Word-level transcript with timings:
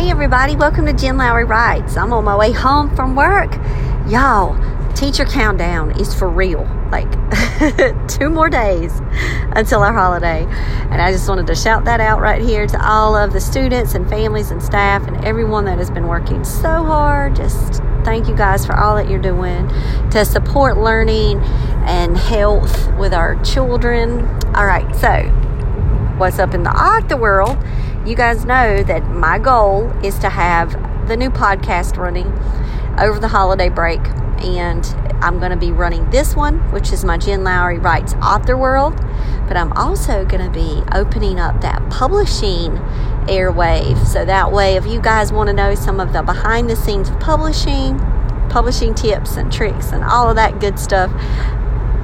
Hey, 0.00 0.08
everybody, 0.10 0.56
welcome 0.56 0.86
to 0.86 0.94
Jen 0.94 1.18
Lowry 1.18 1.44
Writes. 1.44 1.98
I'm 1.98 2.10
on 2.14 2.24
my 2.24 2.34
way 2.34 2.52
home 2.52 2.96
from 2.96 3.14
work. 3.14 3.52
Y'all, 4.08 4.56
teacher 4.94 5.26
countdown 5.26 5.90
is 6.00 6.14
for 6.14 6.26
real. 6.26 6.66
Like, 6.90 7.06
two 8.08 8.30
more 8.30 8.48
days 8.48 8.98
until 9.54 9.82
our 9.82 9.92
holiday. 9.92 10.46
And 10.90 11.02
I 11.02 11.12
just 11.12 11.28
wanted 11.28 11.46
to 11.48 11.54
shout 11.54 11.84
that 11.84 12.00
out 12.00 12.22
right 12.22 12.40
here 12.40 12.66
to 12.66 12.82
all 12.82 13.14
of 13.14 13.34
the 13.34 13.42
students 13.42 13.94
and 13.94 14.08
families 14.08 14.50
and 14.50 14.62
staff 14.62 15.06
and 15.06 15.22
everyone 15.22 15.66
that 15.66 15.76
has 15.76 15.90
been 15.90 16.08
working 16.08 16.44
so 16.44 16.82
hard. 16.82 17.36
Just 17.36 17.82
thank 18.02 18.26
you 18.26 18.34
guys 18.34 18.64
for 18.64 18.74
all 18.74 18.96
that 18.96 19.06
you're 19.06 19.20
doing 19.20 19.68
to 20.12 20.24
support 20.24 20.78
learning 20.78 21.40
and 21.84 22.16
health 22.16 22.90
with 22.94 23.12
our 23.12 23.36
children. 23.44 24.26
All 24.54 24.64
right, 24.64 24.96
so 24.96 25.24
what's 26.16 26.38
up 26.38 26.54
in 26.54 26.62
the 26.62 26.70
author 26.70 27.18
world? 27.18 27.62
You 28.06 28.16
guys 28.16 28.46
know 28.46 28.82
that 28.82 29.10
my 29.10 29.38
goal 29.38 29.90
is 30.02 30.18
to 30.20 30.30
have 30.30 30.72
the 31.06 31.18
new 31.18 31.28
podcast 31.28 31.98
running 31.98 32.28
over 32.98 33.20
the 33.20 33.28
holiday 33.28 33.68
break. 33.68 34.00
And 34.40 34.86
I'm 35.22 35.38
going 35.38 35.50
to 35.50 35.56
be 35.58 35.70
running 35.70 36.08
this 36.08 36.34
one, 36.34 36.60
which 36.72 36.94
is 36.94 37.04
my 37.04 37.18
Jen 37.18 37.44
Lowry 37.44 37.78
Writes 37.78 38.14
Author 38.14 38.56
World. 38.56 38.96
But 39.46 39.58
I'm 39.58 39.70
also 39.74 40.24
going 40.24 40.42
to 40.42 40.50
be 40.50 40.82
opening 40.94 41.38
up 41.38 41.60
that 41.60 41.90
publishing 41.90 42.72
airwave. 43.28 44.06
So 44.06 44.24
that 44.24 44.50
way, 44.50 44.76
if 44.76 44.86
you 44.86 45.02
guys 45.02 45.30
want 45.30 45.48
to 45.48 45.52
know 45.52 45.74
some 45.74 46.00
of 46.00 46.14
the 46.14 46.22
behind 46.22 46.70
the 46.70 46.76
scenes 46.76 47.10
of 47.10 47.20
publishing, 47.20 47.98
publishing 48.48 48.94
tips 48.94 49.36
and 49.36 49.52
tricks, 49.52 49.92
and 49.92 50.02
all 50.04 50.30
of 50.30 50.36
that 50.36 50.58
good 50.58 50.78
stuff, 50.78 51.10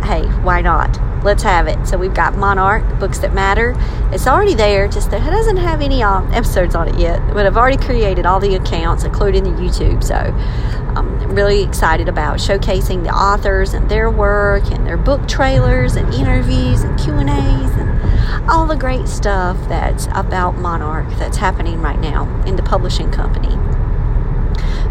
hey, 0.05 0.27
why 0.43 0.61
not? 0.61 0.95
Let's 1.27 1.43
have 1.43 1.67
it. 1.67 1.89
So 1.89 1.99
we've 1.99 2.15
got 2.15 2.37
Monarch, 2.37 3.01
Books 3.01 3.19
That 3.19 3.35
Matter. 3.35 3.75
It's 4.13 4.29
already 4.29 4.55
there, 4.55 4.87
just 4.87 5.11
that 5.11 5.27
it 5.27 5.31
doesn't 5.31 5.57
have 5.57 5.81
any 5.81 6.01
uh, 6.01 6.23
episodes 6.31 6.77
on 6.77 6.87
it 6.87 7.01
yet. 7.01 7.21
But 7.35 7.47
I've 7.47 7.57
already 7.57 7.85
created 7.85 8.27
all 8.27 8.39
the 8.39 8.55
accounts, 8.55 9.03
including 9.03 9.43
the 9.43 9.51
YouTube. 9.51 10.05
So 10.05 10.15
I'm 10.15 11.35
really 11.35 11.65
excited 11.65 12.09
about 12.09 12.37
showcasing 12.39 13.03
the 13.03 13.11
authors 13.11 13.75
and 13.75 13.91
their 13.91 14.09
work 14.09 14.71
and 14.71 14.87
their 14.87 14.97
book 14.97 15.27
trailers 15.27 15.97
and 15.97 16.15
interviews 16.15 16.85
and 16.85 16.97
Q&As 16.97 17.73
and 17.73 18.49
all 18.49 18.65
the 18.65 18.77
great 18.77 19.09
stuff 19.09 19.57
that's 19.69 20.07
about 20.13 20.57
Monarch 20.59 21.09
that's 21.19 21.39
happening 21.39 21.83
right 21.83 21.99
now 21.99 22.45
in 22.45 22.55
the 22.55 22.63
publishing 22.63 23.11
company. 23.11 23.57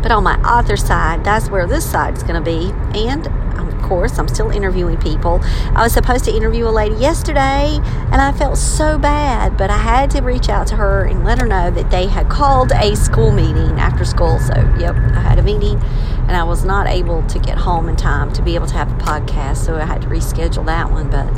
But 0.01 0.11
on 0.11 0.25
my 0.25 0.35
author 0.41 0.75
side, 0.75 1.23
that's 1.23 1.49
where 1.49 1.65
this 1.65 1.89
side 1.89 2.17
is 2.17 2.23
going 2.23 2.35
to 2.35 2.41
be. 2.41 2.73
And 2.99 3.25
course, 3.85 4.17
I'm 4.17 4.27
still 4.27 4.49
interviewing 4.49 4.97
people. 4.97 5.39
I 5.43 5.83
was 5.83 5.93
supposed 5.93 6.25
to 6.25 6.35
interview 6.35 6.67
a 6.67 6.69
lady 6.69 6.95
yesterday, 6.95 7.79
and 8.11 8.15
I 8.15 8.31
felt 8.31 8.57
so 8.57 8.97
bad, 8.97 9.57
but 9.57 9.69
I 9.69 9.77
had 9.77 10.09
to 10.11 10.21
reach 10.21 10.49
out 10.49 10.67
to 10.67 10.75
her 10.75 11.05
and 11.05 11.23
let 11.23 11.39
her 11.39 11.45
know 11.45 11.69
that 11.69 11.91
they 11.91 12.07
had 12.07 12.27
called 12.27 12.71
a 12.71 12.95
school 12.95 13.31
meeting 13.31 13.79
after 13.79 14.03
school. 14.03 14.39
So, 14.39 14.53
yep, 14.79 14.95
I 14.95 15.19
had 15.19 15.39
a 15.39 15.43
meeting, 15.43 15.79
and 16.27 16.31
I 16.31 16.43
was 16.43 16.65
not 16.65 16.87
able 16.87 17.21
to 17.27 17.39
get 17.39 17.57
home 17.59 17.87
in 17.87 17.95
time 17.95 18.33
to 18.33 18.41
be 18.41 18.55
able 18.55 18.67
to 18.67 18.73
have 18.73 18.89
the 18.89 19.03
podcast, 19.03 19.57
so 19.57 19.75
I 19.75 19.85
had 19.85 20.01
to 20.01 20.07
reschedule 20.07 20.65
that 20.65 20.91
one. 20.91 21.09
But 21.11 21.31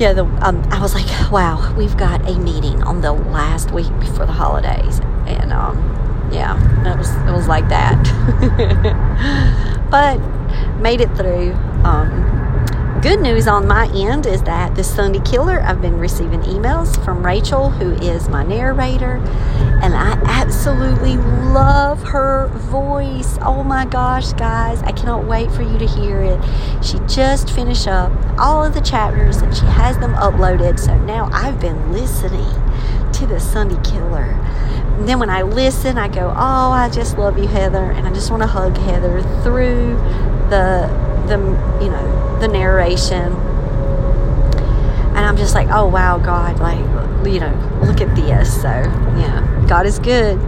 yeah, 0.00 0.14
the, 0.14 0.24
um, 0.40 0.62
I 0.70 0.80
was 0.80 0.94
like, 0.94 1.30
wow, 1.30 1.74
we've 1.76 1.96
got 1.96 2.26
a 2.26 2.38
meeting 2.38 2.82
on 2.82 3.02
the 3.02 3.12
last 3.12 3.72
week 3.72 3.90
before 4.00 4.24
the 4.24 4.32
holidays, 4.32 5.00
and 5.26 5.52
um, 5.52 5.76
yeah, 6.32 6.56
it 6.90 6.96
was 6.96 7.10
it 7.10 7.32
was 7.32 7.46
like 7.46 7.68
that. 7.68 8.00
but 9.90 10.39
made 10.80 11.00
it 11.00 11.14
through. 11.16 11.52
Um, 11.84 13.00
good 13.02 13.20
news 13.20 13.48
on 13.48 13.66
my 13.66 13.90
end 13.94 14.26
is 14.26 14.42
that 14.42 14.74
this 14.74 14.94
Sunday 14.94 15.20
Killer, 15.20 15.60
I've 15.62 15.80
been 15.80 15.98
receiving 15.98 16.40
emails 16.42 17.02
from 17.04 17.24
Rachel, 17.24 17.70
who 17.70 17.92
is 17.94 18.28
my 18.28 18.42
narrator, 18.42 19.16
and 19.82 19.94
I 19.94 20.12
absolutely 20.24 21.16
love 21.16 22.02
her 22.02 22.48
voice. 22.48 23.38
Oh 23.40 23.62
my 23.62 23.86
gosh, 23.86 24.32
guys, 24.34 24.82
I 24.82 24.92
cannot 24.92 25.24
wait 25.26 25.50
for 25.50 25.62
you 25.62 25.78
to 25.78 25.86
hear 25.86 26.20
it. 26.20 26.40
She 26.84 26.98
just 27.06 27.50
finished 27.50 27.88
up 27.88 28.12
all 28.38 28.64
of 28.64 28.74
the 28.74 28.80
chapters 28.80 29.38
and 29.38 29.56
she 29.56 29.64
has 29.64 29.98
them 29.98 30.12
uploaded, 30.14 30.78
so 30.78 30.98
now 31.04 31.30
I've 31.32 31.58
been 31.60 31.92
listening 31.92 32.52
to 33.14 33.26
the 33.26 33.40
Sunday 33.40 33.80
Killer. 33.82 34.36
And 35.00 35.08
then 35.08 35.18
when 35.18 35.30
I 35.30 35.40
listen, 35.40 35.96
I 35.96 36.08
go, 36.08 36.28
Oh, 36.36 36.70
I 36.70 36.90
just 36.90 37.16
love 37.16 37.38
you, 37.38 37.46
Heather. 37.46 37.90
And 37.90 38.06
I 38.06 38.12
just 38.12 38.30
want 38.30 38.42
to 38.42 38.46
hug 38.46 38.76
Heather 38.76 39.22
through 39.42 39.96
the 40.50 40.88
the 41.26 41.38
you 41.82 41.90
know 41.90 42.38
the 42.40 42.48
narration. 42.48 43.32
And 45.10 45.26
i'm 45.26 45.36
just 45.36 45.54
like 45.54 45.68
oh 45.70 45.86
wow 45.86 46.18
god 46.18 46.60
like 46.60 46.78
you 47.26 47.40
know 47.40 47.80
look 47.82 48.00
at 48.00 48.14
this. 48.16 48.54
So 48.54 48.68
yeah 48.68 49.64
god 49.68 49.86
is 49.86 49.98
good. 49.98 50.40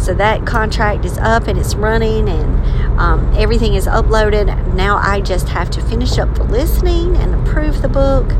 So 0.00 0.14
that 0.14 0.46
contract 0.46 1.04
is 1.04 1.18
up 1.18 1.46
and 1.46 1.58
it's 1.58 1.74
running 1.74 2.28
and 2.28 2.98
um, 2.98 3.32
everything 3.36 3.74
is 3.74 3.86
uploaded. 3.86 4.74
Now 4.74 4.96
i 4.96 5.20
just 5.20 5.48
have 5.48 5.70
to 5.70 5.82
finish 5.82 6.18
up 6.18 6.34
the 6.34 6.44
listening 6.44 7.16
and 7.16 7.34
approve 7.34 7.82
the 7.82 7.88
book. 7.88 8.30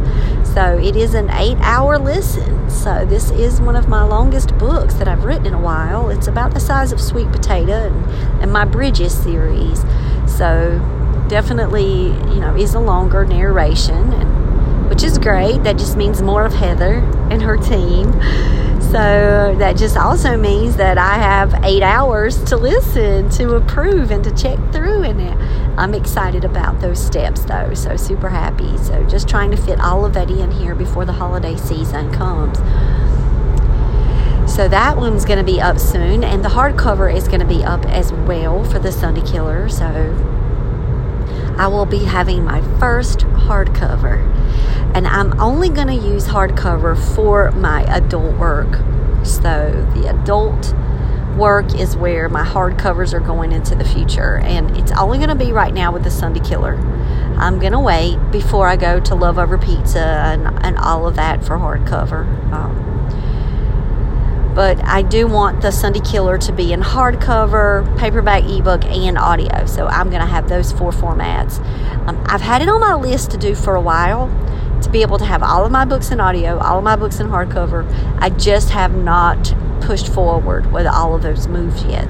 So 0.55 0.79
it 0.79 0.97
is 0.97 1.15
an 1.15 1.31
eight 1.31 1.59
hour 1.61 1.99
listen. 1.99 2.71
So 2.71 3.05
this 3.05 3.31
is 3.31 3.61
one 3.61 3.77
of 3.77 3.89
my 3.89 4.03
longest 4.03 4.57
books 4.59 4.95
that 4.95 5.09
i've 5.09 5.25
written 5.25 5.47
in 5.47 5.55
a 5.55 5.61
while. 5.61 6.09
It's 6.11 6.27
about 6.27 6.55
the 6.55 6.61
size 6.61 6.93
of 6.93 7.01
sweet 7.01 7.31
potato 7.31 7.87
and, 7.87 8.43
and 8.43 8.53
my 8.53 8.65
bridges 8.65 9.17
series. 9.17 9.83
So 10.27 10.81
definitely, 11.31 12.09
you 12.09 12.41
know, 12.41 12.57
is 12.57 12.75
a 12.75 12.81
longer 12.81 13.25
narration, 13.25 14.13
and, 14.13 14.91
which 14.91 15.05
is 15.05 15.17
great. 15.17 15.63
That 15.63 15.79
just 15.79 15.97
means 15.97 16.21
more 16.21 16.45
of 16.45 16.53
Heather 16.53 16.95
and 17.31 17.41
her 17.41 17.57
team. 17.57 18.13
So 18.83 19.55
that 19.59 19.77
just 19.77 19.97
also 19.97 20.37
means 20.37 20.77
that 20.77 20.99
I 20.99 21.15
have 21.15 21.55
eight 21.63 21.85
hours 21.85 22.43
to 22.45 22.57
listen, 22.57 23.31
to 23.31 23.55
approve, 23.55 24.11
and 24.11 24.25
to 24.25 24.35
check 24.35 24.59
through. 24.73 25.05
And 25.05 25.21
I'm 25.79 25.95
excited 25.95 26.45
about 26.45 26.81
those 26.81 27.01
steps, 27.01 27.45
though. 27.45 27.73
So 27.75 27.97
super 27.97 28.29
happy. 28.29 28.77
So 28.79 29.05
just 29.05 29.29
trying 29.29 29.53
to 29.53 29.57
fit 29.57 29.79
all 29.81 30.05
of 30.05 30.15
that 30.15 30.29
in 30.29 30.51
here 30.51 30.75
before 30.75 31.05
the 31.05 31.13
holiday 31.13 31.57
season 31.57 32.13
comes. 32.13 32.59
So 34.53 34.67
that 34.67 34.97
one's 34.97 35.25
going 35.25 35.39
to 35.39 35.45
be 35.45 35.61
up 35.61 35.79
soon, 35.79 36.25
and 36.25 36.45
the 36.45 36.49
hardcover 36.49 37.15
is 37.15 37.29
going 37.29 37.39
to 37.39 37.47
be 37.47 37.63
up 37.63 37.87
as 37.87 38.13
well 38.13 38.65
for 38.65 38.81
the 38.81 38.91
Sunday 38.91 39.23
Killer. 39.23 39.69
So 39.69 40.40
I 41.61 41.67
will 41.67 41.85
be 41.85 42.05
having 42.05 42.43
my 42.43 42.63
first 42.79 43.19
hardcover. 43.19 44.17
And 44.95 45.07
I'm 45.07 45.39
only 45.39 45.69
going 45.69 45.89
to 45.89 45.95
use 45.95 46.27
hardcover 46.27 46.97
for 47.15 47.51
my 47.53 47.83
adult 47.83 48.39
work. 48.39 48.77
So 49.27 49.87
the 49.95 50.09
adult 50.09 50.75
work 51.37 51.79
is 51.79 51.99
where 51.99 52.31
my 52.31 52.47
hardcovers 52.47 53.13
are 53.13 53.21
going 53.21 53.53
into 53.53 53.75
the 53.75 53.85
future. 53.85 54.39
And 54.39 54.75
it's 54.75 54.91
only 54.93 55.19
going 55.19 55.29
to 55.29 55.35
be 55.35 55.53
right 55.53 55.75
now 55.75 55.93
with 55.93 56.03
the 56.03 56.11
Sunday 56.11 56.41
Killer. 56.41 56.77
I'm 57.37 57.59
going 57.59 57.73
to 57.73 57.79
wait 57.79 58.17
before 58.33 58.67
I 58.67 58.77
go 58.77 58.99
to 58.99 59.15
Love 59.15 59.39
Over 59.39 59.59
Pizza 59.59 59.99
and, 60.01 60.65
and 60.65 60.79
all 60.79 61.07
of 61.07 61.15
that 61.17 61.45
for 61.45 61.59
hardcover. 61.59 62.25
Um, 62.55 63.00
but 64.55 64.83
I 64.85 65.03
do 65.03 65.27
want 65.27 65.63
the 65.63 65.71
Sunday 65.71 66.01
Killer 66.01 66.37
to 66.39 66.53
be 66.53 66.73
in 66.73 66.81
hardcover, 66.81 67.99
paperback, 67.99 68.45
ebook, 68.45 68.85
and 68.85 69.17
audio. 69.17 69.67
So 69.67 69.87
I'm 69.87 70.11
going 70.11 70.21
to 70.21 70.27
have 70.27 70.49
those 70.49 70.73
four 70.73 70.91
formats. 70.91 71.59
Um, 72.07 72.23
I've 72.27 72.41
had 72.41 72.63
it 72.63 72.69
on 72.69 72.81
my 72.81 72.95
list 72.95 73.31
to 73.33 73.39
do 73.39 73.55
for 73.55 73.75
a 73.75 73.81
while 73.81 74.29
to 74.83 74.91
be 74.91 75.03
able 75.03 75.19
to 75.19 75.25
have 75.25 75.43
all 75.43 75.65
of 75.65 75.71
my 75.71 75.85
books 75.85 76.11
in 76.11 76.21
audio, 76.21 76.59
all 76.59 76.79
of 76.79 76.85
my 76.85 76.97
books 76.97 77.21
in 77.21 77.29
hardcover. 77.29 77.87
I 78.19 78.31
just 78.31 78.71
have 78.71 78.95
not 78.95 79.55
pushed 79.81 80.09
forward 80.09 80.73
with 80.73 80.87
all 80.87 81.15
of 81.15 81.23
those 81.23 81.47
moves 81.47 81.85
yet. 81.85 82.09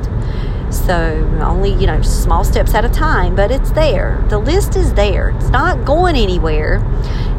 So 0.70 0.94
only, 1.42 1.72
you 1.74 1.86
know, 1.86 2.00
small 2.02 2.44
steps 2.44 2.74
at 2.74 2.84
a 2.84 2.88
time, 2.88 3.34
but 3.34 3.50
it's 3.50 3.72
there. 3.72 4.24
The 4.28 4.38
list 4.38 4.76
is 4.76 4.94
there. 4.94 5.30
It's 5.30 5.48
not 5.48 5.84
going 5.84 6.16
anywhere. 6.16 6.76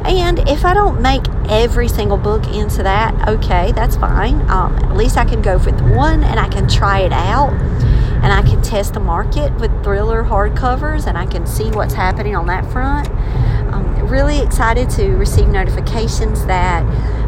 And 0.06 0.40
if 0.50 0.66
I 0.66 0.74
don't 0.74 1.02
make 1.02 1.22
every 1.48 1.88
single 1.88 2.18
book 2.18 2.48
into 2.48 2.84
that, 2.84 3.30
okay, 3.30 3.72
that's 3.72 3.96
fine. 3.96 4.42
Um, 4.50 4.76
at 4.78 4.98
least 4.98 5.18
I 5.18 5.26
can 5.26 5.42
go 5.42 5.58
with 5.58 5.80
one 5.96 6.24
and 6.24 6.40
I 6.40 6.50
can 6.50 6.68
try 6.68 7.02
it 7.02 7.14
out 7.14 7.54
and 8.24 8.32
I 8.32 8.42
can 8.42 8.62
test 8.62 8.94
the 8.94 9.00
market 9.00 9.54
with 9.60 9.72
thriller 9.84 10.24
hardcovers 10.24 11.08
and 11.08 11.18
I 11.18 11.26
can 11.26 11.48
see 11.48 11.70
what's 11.72 11.94
happening 11.94 12.36
on 12.36 12.48
that 12.48 12.70
front. 12.72 13.10
I'm 13.74 14.08
really 14.08 14.40
excited 14.40 14.90
to 14.92 15.12
receive 15.12 15.48
notifications 15.48 16.46
that 16.46 16.84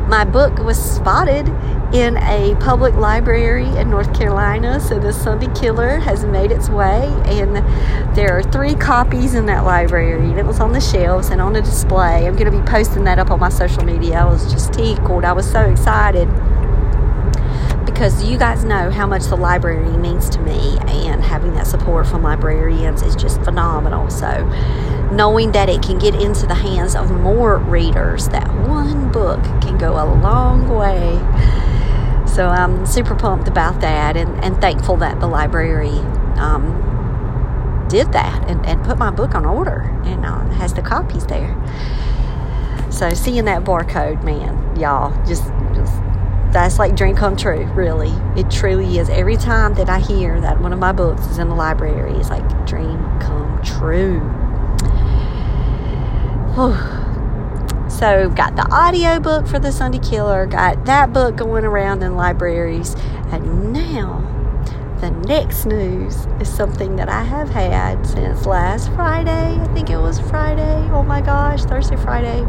my 0.07 0.25
book 0.25 0.59
was 0.59 0.77
spotted 0.77 1.47
in 1.93 2.17
a 2.17 2.55
public 2.59 2.95
library 2.95 3.67
in 3.77 3.89
North 3.91 4.13
Carolina. 4.17 4.79
So 4.79 4.99
the 4.99 5.13
Sunday 5.13 5.47
Killer 5.53 5.99
has 5.99 6.25
made 6.25 6.51
its 6.51 6.67
way, 6.67 7.05
and 7.25 7.57
there 8.15 8.35
are 8.35 8.41
three 8.41 8.73
copies 8.73 9.35
in 9.35 9.45
that 9.45 9.63
library. 9.63 10.31
And 10.31 10.39
it 10.39 10.45
was 10.45 10.59
on 10.59 10.73
the 10.73 10.81
shelves 10.81 11.29
and 11.29 11.39
on 11.39 11.55
a 11.55 11.61
display. 11.61 12.27
I'm 12.27 12.35
going 12.35 12.51
to 12.51 12.57
be 12.57 12.65
posting 12.67 13.03
that 13.03 13.19
up 13.19 13.29
on 13.29 13.39
my 13.39 13.49
social 13.49 13.85
media. 13.85 14.21
I 14.21 14.25
was 14.25 14.51
just 14.51 14.73
tickled. 14.73 15.23
I 15.23 15.33
was 15.33 15.49
so 15.49 15.61
excited 15.61 16.27
because 17.85 18.23
you 18.23 18.39
guys 18.39 18.63
know 18.63 18.89
how 18.89 19.05
much 19.05 19.25
the 19.25 19.37
library 19.37 19.95
means 19.97 20.27
to 20.31 20.39
me, 20.39 20.79
and 20.87 21.23
having 21.23 21.53
that 21.53 21.67
support 21.67 22.07
from 22.07 22.23
librarians 22.23 23.03
is 23.03 23.15
just 23.15 23.43
phenomenal. 23.43 24.09
So, 24.09 24.43
knowing 25.11 25.51
that 25.51 25.69
it 25.69 25.83
can 25.83 25.99
get 25.99 26.15
into 26.15 26.47
the 26.47 26.55
hands 26.55 26.95
of 26.95 27.11
more 27.11 27.59
readers, 27.59 28.29
that 28.29 28.51
one 28.67 29.11
book 29.11 29.43
can 29.61 29.77
go 29.77 29.93
a 29.93 30.05
long 30.21 30.67
way. 30.69 31.19
So 32.33 32.47
I'm 32.47 32.85
super 32.87 33.13
pumped 33.13 33.47
about 33.47 33.79
that 33.81 34.17
and, 34.17 34.43
and 34.43 34.59
thankful 34.59 34.97
that 34.97 35.19
the 35.19 35.27
library 35.27 35.99
um, 36.39 37.85
did 37.87 38.11
that 38.13 38.49
and, 38.49 38.65
and 38.65 38.83
put 38.83 38.97
my 38.97 39.11
book 39.11 39.35
on 39.35 39.45
order 39.45 39.81
and 40.03 40.25
uh, 40.25 40.43
has 40.55 40.73
the 40.73 40.81
copies 40.81 41.27
there. 41.27 41.55
So 42.89 43.11
seeing 43.11 43.45
that 43.45 43.63
barcode, 43.63 44.23
man, 44.23 44.75
y'all, 44.79 45.11
just, 45.27 45.43
just 45.75 45.93
that's 46.51 46.79
like 46.79 46.95
dream 46.95 47.15
come 47.15 47.35
true, 47.35 47.65
really. 47.73 48.11
It 48.35 48.49
truly 48.49 48.97
is. 48.97 49.09
Every 49.09 49.37
time 49.37 49.75
that 49.75 49.89
I 49.89 49.99
hear 49.99 50.41
that 50.41 50.59
one 50.59 50.73
of 50.73 50.79
my 50.79 50.91
books 50.91 51.27
is 51.27 51.37
in 51.37 51.49
the 51.49 51.55
library, 51.55 52.13
it's 52.13 52.31
like 52.31 52.65
dream 52.65 52.97
come 53.19 53.61
true. 53.63 54.21
So 58.03 58.27
got 58.27 58.57
the 58.57 58.69
audio 58.69 59.17
book 59.21 59.47
for 59.47 59.59
the 59.59 59.71
Sunday 59.71 59.99
Killer, 59.99 60.45
got 60.45 60.83
that 60.87 61.13
book 61.13 61.37
going 61.37 61.63
around 61.63 62.03
in 62.03 62.17
libraries, 62.17 62.95
and 63.31 63.71
now 63.71 64.19
the 64.99 65.09
next 65.09 65.65
news 65.65 66.27
is 66.41 66.53
something 66.53 66.97
that 66.97 67.07
I 67.07 67.23
have 67.23 67.47
had 67.47 68.05
since 68.05 68.45
last 68.45 68.91
Friday. 68.91 69.57
I 69.57 69.73
think 69.73 69.89
it 69.89 69.95
was 69.95 70.19
Friday. 70.19 70.89
Oh 70.91 71.03
my 71.03 71.21
gosh, 71.21 71.63
Thursday, 71.63 71.95
Friday. 71.95 72.41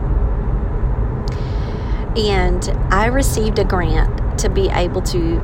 And 2.21 2.69
I 2.93 3.07
received 3.07 3.61
a 3.61 3.65
grant 3.65 4.41
to 4.41 4.49
be 4.49 4.71
able 4.71 5.03
to 5.03 5.39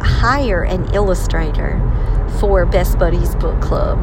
hire 0.00 0.62
an 0.62 0.94
illustrator 0.94 1.80
for 2.38 2.64
Best 2.66 3.00
Buddies 3.00 3.34
Book 3.34 3.60
Club. 3.60 3.98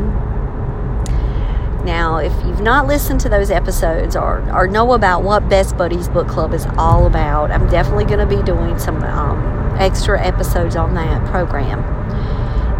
Now, 1.84 2.18
if 2.18 2.32
you've 2.46 2.62
not 2.62 2.88
listened 2.88 3.20
to 3.22 3.30
those 3.30 3.52
episodes 3.52 4.16
or, 4.16 4.40
or 4.56 4.68
know 4.68 4.94
about 4.94 5.24
what 5.24 5.50
Best 5.50 5.78
Buddies 5.78 6.08
Book 6.08 6.30
Club 6.30 6.54
is 6.54 6.66
all 6.78 7.06
about, 7.08 7.52
I'm 7.52 7.70
definitely 7.70 8.06
going 8.06 8.20
to 8.20 8.36
be 8.38 8.42
doing 8.42 8.80
some 8.80 9.04
um, 9.04 9.76
extra 9.78 10.22
episodes 10.22 10.78
on 10.78 10.94
that 10.94 11.26
program. 11.30 11.84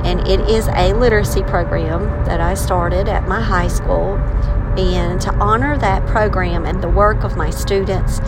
And 0.06 0.26
it 0.26 0.40
is 0.50 0.68
a 0.70 0.94
literacy 0.94 1.44
program 1.44 2.26
that 2.26 2.40
I 2.40 2.54
started 2.54 3.10
at 3.10 3.28
my 3.28 3.42
high 3.42 3.68
school. 3.68 4.16
And 4.78 5.20
to 5.22 5.34
honor 5.36 5.78
that 5.78 6.06
program 6.08 6.66
and 6.66 6.82
the 6.82 6.90
work 6.90 7.24
of 7.24 7.36
my 7.36 7.50
students 7.50 8.20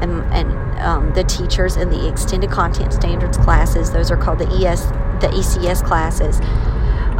and, 0.00 0.22
and 0.32 0.78
um, 0.80 1.12
the 1.12 1.24
teachers 1.24 1.76
in 1.76 1.90
the 1.90 2.08
extended 2.08 2.50
content 2.50 2.94
standards 2.94 3.36
classes, 3.36 3.92
those 3.92 4.10
are 4.10 4.16
called 4.16 4.38
the 4.38 4.48
ES, 4.48 4.86
the 5.20 5.28
ECS 5.28 5.84
classes 5.84 6.40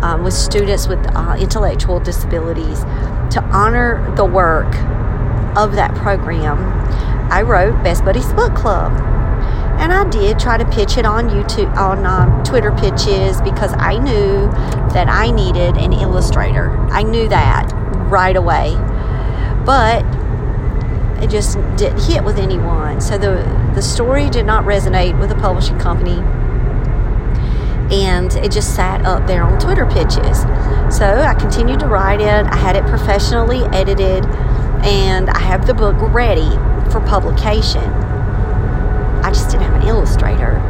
um, 0.02 0.22
with 0.22 0.34
students 0.34 0.88
with 0.88 0.99
uh, 1.14 1.37
intellectual 1.38 2.00
disabilities 2.00 2.81
to 3.32 3.43
honor 3.52 4.14
the 4.16 4.25
work 4.25 4.75
of 5.56 5.75
that 5.76 5.94
program. 5.94 6.58
I 7.31 7.43
wrote 7.43 7.82
Best 7.82 8.04
Buddies 8.04 8.32
Book 8.32 8.54
Club. 8.54 8.93
And 9.81 9.93
I 9.93 10.08
did 10.08 10.38
try 10.38 10.58
to 10.58 10.64
pitch 10.66 10.96
it 10.96 11.06
on 11.06 11.28
YouTube, 11.28 11.75
on 11.76 12.06
um, 12.06 12.44
Twitter 12.44 12.70
pitches, 12.72 13.40
because 13.40 13.72
I 13.78 13.99
knew 13.99 14.46
that 14.93 15.08
I 15.08 15.31
needed 15.31 15.76
an 15.76 15.93
illustrator. 15.93 16.70
I 16.90 17.02
knew 17.02 17.28
that 17.28 17.72
right 18.08 18.37
away. 18.37 18.75
But 19.64 20.05
it 21.22 21.31
just 21.31 21.55
didn't 21.76 22.02
hit 22.02 22.22
with 22.22 22.38
anyone. 22.38 23.00
So 23.00 23.16
the, 23.16 23.43
the 23.75 23.82
story 23.82 24.28
did 24.28 24.44
not 24.44 24.64
resonate 24.64 25.19
with 25.19 25.31
the 25.31 25.37
publishing 25.37 25.78
company 25.78 26.20
and 27.90 28.32
it 28.34 28.52
just 28.52 28.75
sat 28.75 29.05
up 29.05 29.26
there 29.26 29.43
on 29.43 29.58
Twitter 29.58 29.87
pitches. 29.87 30.43
So 30.94 31.06
I 31.06 31.34
continued 31.38 31.81
to 31.81 31.87
write 31.87 32.20
it. 32.20 32.46
I 32.46 32.56
had 32.56 32.76
it 32.76 32.84
professionally 32.87 33.64
edited, 33.73 34.25
and 34.84 35.31
I 35.31 35.40
have 35.40 35.67
the 35.67 35.75
book 35.75 35.96
ready 36.12 36.50
for 36.90 37.00
publication. 37.00 37.82
I 39.25 39.31
just 39.31 39.50
didn't 39.50 39.64
have 39.64 39.82
an 39.82 39.88
illustrator. 39.88 40.61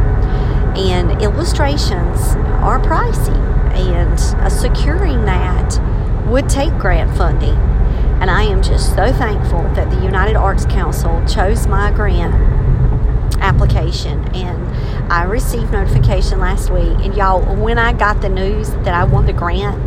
And 0.76 1.20
illustrations 1.22 2.34
are 2.62 2.80
pricey, 2.80 3.36
and 3.74 4.52
securing 4.52 5.24
that 5.24 5.80
would 6.26 6.48
take 6.48 6.72
grant 6.78 7.16
funding. 7.16 7.56
And 8.20 8.30
I 8.30 8.44
am 8.44 8.62
just 8.62 8.94
so 8.94 9.12
thankful 9.12 9.62
that 9.74 9.90
the 9.90 10.00
United 10.02 10.36
Arts 10.36 10.64
Council 10.66 11.22
chose 11.26 11.66
my 11.66 11.90
grant 11.90 12.34
application 13.42 14.24
and 14.34 14.71
I 15.12 15.24
received 15.24 15.72
notification 15.72 16.40
last 16.40 16.70
week, 16.70 16.96
and 17.04 17.14
y'all, 17.14 17.42
when 17.56 17.76
I 17.78 17.92
got 17.92 18.22
the 18.22 18.30
news 18.30 18.70
that 18.70 18.94
I 18.94 19.04
won 19.04 19.26
the 19.26 19.34
grant, 19.34 19.78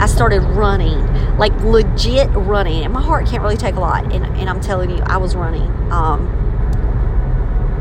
I 0.00 0.06
started 0.06 0.40
running, 0.40 0.98
like 1.36 1.52
legit 1.60 2.30
running. 2.30 2.82
And 2.82 2.90
my 2.90 3.02
heart 3.02 3.26
can't 3.26 3.42
really 3.42 3.58
take 3.58 3.74
a 3.74 3.80
lot, 3.80 4.10
and, 4.14 4.24
and 4.24 4.48
I'm 4.48 4.62
telling 4.62 4.88
you, 4.88 4.96
I 5.04 5.18
was 5.18 5.36
running. 5.36 5.70
Um, 5.92 6.26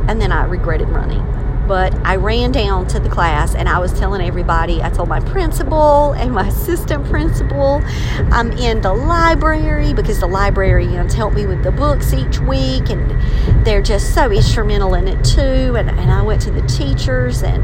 and 0.09 0.19
then 0.19 0.33
I 0.33 0.43
regretted 0.43 0.89
running 0.89 1.25
but 1.71 1.95
I 2.05 2.17
ran 2.17 2.51
down 2.51 2.85
to 2.87 2.99
the 2.99 3.07
class 3.07 3.55
and 3.55 3.69
I 3.69 3.79
was 3.79 3.97
telling 3.97 4.21
everybody, 4.21 4.83
I 4.83 4.89
told 4.89 5.07
my 5.07 5.21
principal 5.21 6.11
and 6.11 6.33
my 6.33 6.45
assistant 6.49 7.05
principal, 7.05 7.81
I'm 8.29 8.51
in 8.51 8.81
the 8.81 8.93
library 8.93 9.93
because 9.93 10.19
the 10.19 10.27
librarians 10.27 11.13
help 11.13 11.33
me 11.33 11.45
with 11.45 11.63
the 11.63 11.71
books 11.71 12.11
each 12.11 12.39
week 12.39 12.89
and 12.89 13.65
they're 13.65 13.81
just 13.81 14.13
so 14.13 14.29
instrumental 14.29 14.95
in 14.95 15.07
it 15.07 15.23
too. 15.23 15.77
And, 15.77 15.89
and 15.89 16.11
I 16.11 16.21
went 16.23 16.41
to 16.41 16.51
the 16.51 16.61
teachers 16.63 17.41
and 17.41 17.63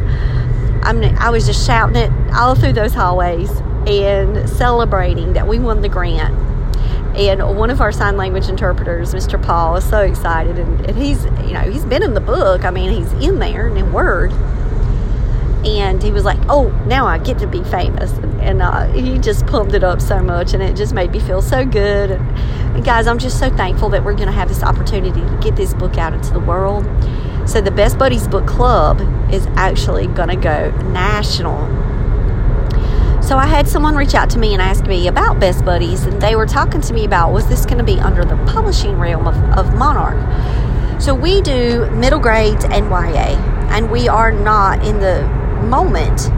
I'm, 0.85 1.03
I 1.17 1.29
was 1.29 1.45
just 1.45 1.67
shouting 1.67 1.97
it 1.97 2.33
all 2.33 2.55
through 2.55 2.73
those 2.73 2.93
hallways 2.93 3.51
and 3.87 4.49
celebrating 4.49 5.33
that 5.33 5.45
we 5.45 5.59
won 5.59 5.81
the 5.81 5.89
grant 5.89 6.33
and 7.17 7.57
one 7.57 7.71
of 7.71 7.81
our 7.81 7.91
sign 7.91 8.15
language 8.15 8.47
interpreters, 8.47 9.13
Mr. 9.13 9.41
Paul, 9.41 9.75
is 9.75 9.89
so 9.89 10.01
excited. 10.01 10.59
And, 10.59 10.85
and 10.85 10.95
he's, 10.95 11.25
you 11.25 11.53
know, 11.53 11.61
he's 11.61 11.83
been 11.83 12.03
in 12.03 12.13
the 12.13 12.21
book. 12.21 12.63
I 12.63 12.69
mean, 12.69 12.91
he's 12.91 13.11
in 13.13 13.39
there 13.39 13.67
in 13.75 13.91
Word. 13.91 14.31
And 15.65 16.01
he 16.01 16.11
was 16.11 16.23
like, 16.23 16.37
oh, 16.47 16.69
now 16.85 17.07
I 17.07 17.17
get 17.17 17.39
to 17.39 17.47
be 17.47 17.63
famous. 17.63 18.11
And, 18.13 18.39
and 18.41 18.61
uh, 18.61 18.85
he 18.93 19.17
just 19.17 19.47
pumped 19.47 19.73
it 19.73 19.83
up 19.83 19.99
so 19.99 20.21
much. 20.21 20.53
And 20.53 20.61
it 20.61 20.75
just 20.75 20.93
made 20.93 21.11
me 21.11 21.19
feel 21.19 21.41
so 21.41 21.65
good. 21.65 22.11
And, 22.11 22.37
and 22.75 22.85
guys, 22.85 23.07
I'm 23.07 23.17
just 23.17 23.39
so 23.39 23.49
thankful 23.49 23.89
that 23.89 24.03
we're 24.03 24.13
going 24.13 24.27
to 24.27 24.31
have 24.31 24.47
this 24.47 24.61
opportunity 24.61 25.19
to 25.19 25.39
get 25.41 25.55
this 25.55 25.73
book 25.73 25.97
out 25.97 26.13
into 26.13 26.31
the 26.31 26.39
world. 26.39 26.85
So 27.49 27.61
the 27.61 27.71
Best 27.71 27.97
Buddies 27.97 28.27
Book 28.27 28.45
Club 28.45 29.01
is 29.33 29.47
actually 29.55 30.05
going 30.07 30.29
to 30.29 30.35
go 30.35 30.69
national 30.91 31.65
so 33.27 33.37
I 33.37 33.45
had 33.45 33.67
someone 33.67 33.93
reach 33.93 34.15
out 34.15 34.29
to 34.29 34.39
me 34.39 34.53
and 34.53 34.61
ask 34.61 34.85
me 34.85 35.09
about 35.09 35.37
Best 35.37 35.65
Buddies, 35.65 36.05
and 36.05 36.21
they 36.21 36.37
were 36.37 36.45
talking 36.45 36.79
to 36.79 36.93
me 36.93 37.03
about 37.03 37.33
was 37.33 37.45
this 37.49 37.65
going 37.65 37.77
to 37.77 37.83
be 37.83 37.99
under 37.99 38.23
the 38.23 38.37
publishing 38.53 38.97
realm 38.97 39.27
of, 39.27 39.35
of 39.57 39.75
Monarch? 39.75 41.01
So 41.01 41.13
we 41.13 41.41
do 41.41 41.91
middle 41.91 42.21
grades 42.21 42.63
and 42.63 42.85
YA, 42.85 43.35
and 43.69 43.91
we 43.91 44.07
are 44.07 44.31
not 44.31 44.81
in 44.81 45.01
the 45.01 45.27
moment 45.67 46.31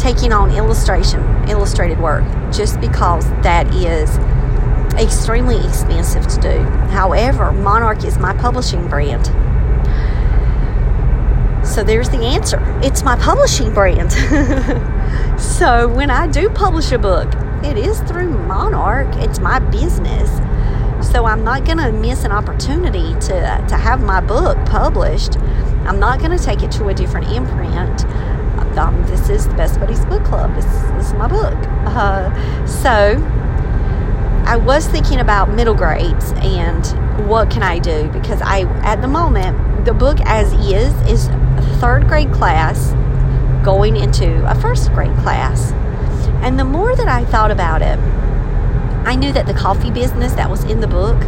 taking 0.00 0.32
on 0.32 0.52
illustration, 0.52 1.20
illustrated 1.50 2.00
work, 2.00 2.24
just 2.50 2.80
because 2.80 3.28
that 3.42 3.66
is 3.74 4.16
extremely 4.98 5.62
expensive 5.66 6.26
to 6.28 6.40
do. 6.40 6.62
However, 6.94 7.52
Monarch 7.52 8.04
is 8.04 8.16
my 8.16 8.32
publishing 8.32 8.88
brand. 8.88 9.26
So 11.66 11.84
there's 11.84 12.08
the 12.08 12.24
answer. 12.24 12.58
It's 12.82 13.02
my 13.02 13.16
publishing 13.16 13.74
brand. 13.74 14.12
So 15.38 15.88
when 15.88 16.10
I 16.10 16.26
do 16.26 16.48
publish 16.50 16.92
a 16.92 16.98
book, 16.98 17.32
it 17.62 17.76
is 17.76 18.00
through 18.00 18.30
Monarch. 18.46 19.14
It's 19.16 19.38
my 19.38 19.58
business. 19.58 20.30
So 21.10 21.26
I'm 21.26 21.44
not 21.44 21.64
going 21.64 21.78
to 21.78 21.92
miss 21.92 22.24
an 22.24 22.32
opportunity 22.32 23.14
to, 23.14 23.64
to 23.68 23.76
have 23.76 24.02
my 24.02 24.20
book 24.20 24.56
published. 24.66 25.38
I'm 25.86 25.98
not 25.98 26.18
going 26.18 26.36
to 26.36 26.42
take 26.42 26.62
it 26.62 26.72
to 26.72 26.88
a 26.88 26.94
different 26.94 27.28
imprint. 27.30 28.04
Um, 28.78 29.00
this 29.06 29.28
is 29.28 29.46
the 29.46 29.54
Best 29.54 29.78
Buddies 29.78 30.04
Book 30.06 30.24
Club. 30.24 30.54
This, 30.54 30.64
this 30.64 31.08
is 31.08 31.14
my 31.14 31.28
book. 31.28 31.54
Uh, 31.86 32.66
so 32.66 33.22
I 34.46 34.56
was 34.56 34.86
thinking 34.88 35.20
about 35.20 35.50
middle 35.50 35.74
grades 35.74 36.32
and 36.36 36.84
what 37.28 37.50
can 37.50 37.62
I 37.62 37.78
do 37.78 38.08
because 38.08 38.42
I, 38.42 38.62
at 38.82 39.00
the 39.00 39.08
moment, 39.08 39.84
the 39.84 39.94
book 39.94 40.18
as 40.22 40.52
is 40.54 40.92
is 41.08 41.28
third 41.80 42.08
grade 42.08 42.32
class 42.32 42.92
going 43.64 43.96
into 43.96 44.48
a 44.50 44.54
first 44.60 44.92
grade 44.92 45.16
class. 45.18 45.72
And 46.42 46.58
the 46.58 46.64
more 46.64 46.94
that 46.94 47.08
I 47.08 47.24
thought 47.24 47.50
about 47.50 47.82
it, 47.82 47.98
I 49.06 49.16
knew 49.16 49.32
that 49.32 49.46
the 49.46 49.54
coffee 49.54 49.90
business 49.90 50.34
that 50.34 50.50
was 50.50 50.64
in 50.64 50.80
the 50.80 50.86
book, 50.86 51.18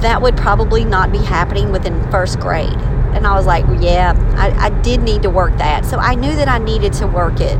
that 0.00 0.20
would 0.20 0.36
probably 0.36 0.84
not 0.84 1.12
be 1.12 1.18
happening 1.18 1.70
within 1.70 2.10
first 2.10 2.40
grade. 2.40 2.78
And 3.14 3.26
I 3.26 3.34
was 3.34 3.46
like, 3.46 3.64
yeah, 3.80 4.14
I, 4.36 4.66
I 4.66 4.82
did 4.82 5.02
need 5.02 5.22
to 5.22 5.30
work 5.30 5.56
that. 5.56 5.84
So 5.86 5.96
I 5.96 6.14
knew 6.14 6.34
that 6.36 6.48
I 6.48 6.58
needed 6.58 6.92
to 6.94 7.06
work 7.06 7.40
it. 7.40 7.58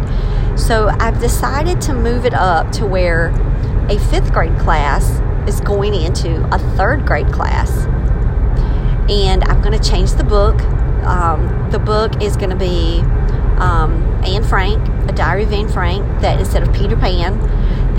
So 0.58 0.88
I've 0.88 1.20
decided 1.20 1.80
to 1.82 1.94
move 1.94 2.26
it 2.26 2.34
up 2.34 2.72
to 2.72 2.86
where 2.86 3.28
a 3.88 3.98
fifth 4.10 4.32
grade 4.32 4.58
class 4.58 5.20
is 5.48 5.60
going 5.60 5.94
into 5.94 6.46
a 6.54 6.58
third 6.76 7.06
grade 7.06 7.32
class. 7.32 7.70
And 9.10 9.44
I'm 9.44 9.62
going 9.62 9.78
to 9.78 9.90
change 9.90 10.12
the 10.12 10.24
book. 10.24 10.60
Um, 11.04 11.70
the 11.70 11.78
book 11.78 12.22
is 12.22 12.36
going 12.36 12.50
to 12.50 12.56
be 12.56 13.02
um, 13.58 14.02
Anne 14.24 14.44
Frank, 14.44 14.86
A 15.08 15.12
Diary 15.12 15.44
of 15.44 15.52
Anne 15.52 15.68
Frank, 15.68 16.04
that 16.20 16.38
instead 16.38 16.62
of 16.62 16.74
Peter 16.74 16.96
Pan. 16.96 17.38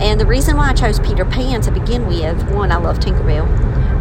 And 0.02 0.20
the 0.20 0.26
reason 0.26 0.58
why 0.58 0.70
I 0.70 0.74
chose 0.74 1.00
Peter 1.00 1.26
Pan 1.26 1.62
to 1.62 1.72
begin 1.72 2.06
with, 2.06 2.52
one, 2.52 2.72
I 2.72 2.78
love 2.78 3.00
Tinkerbell. 3.00 3.48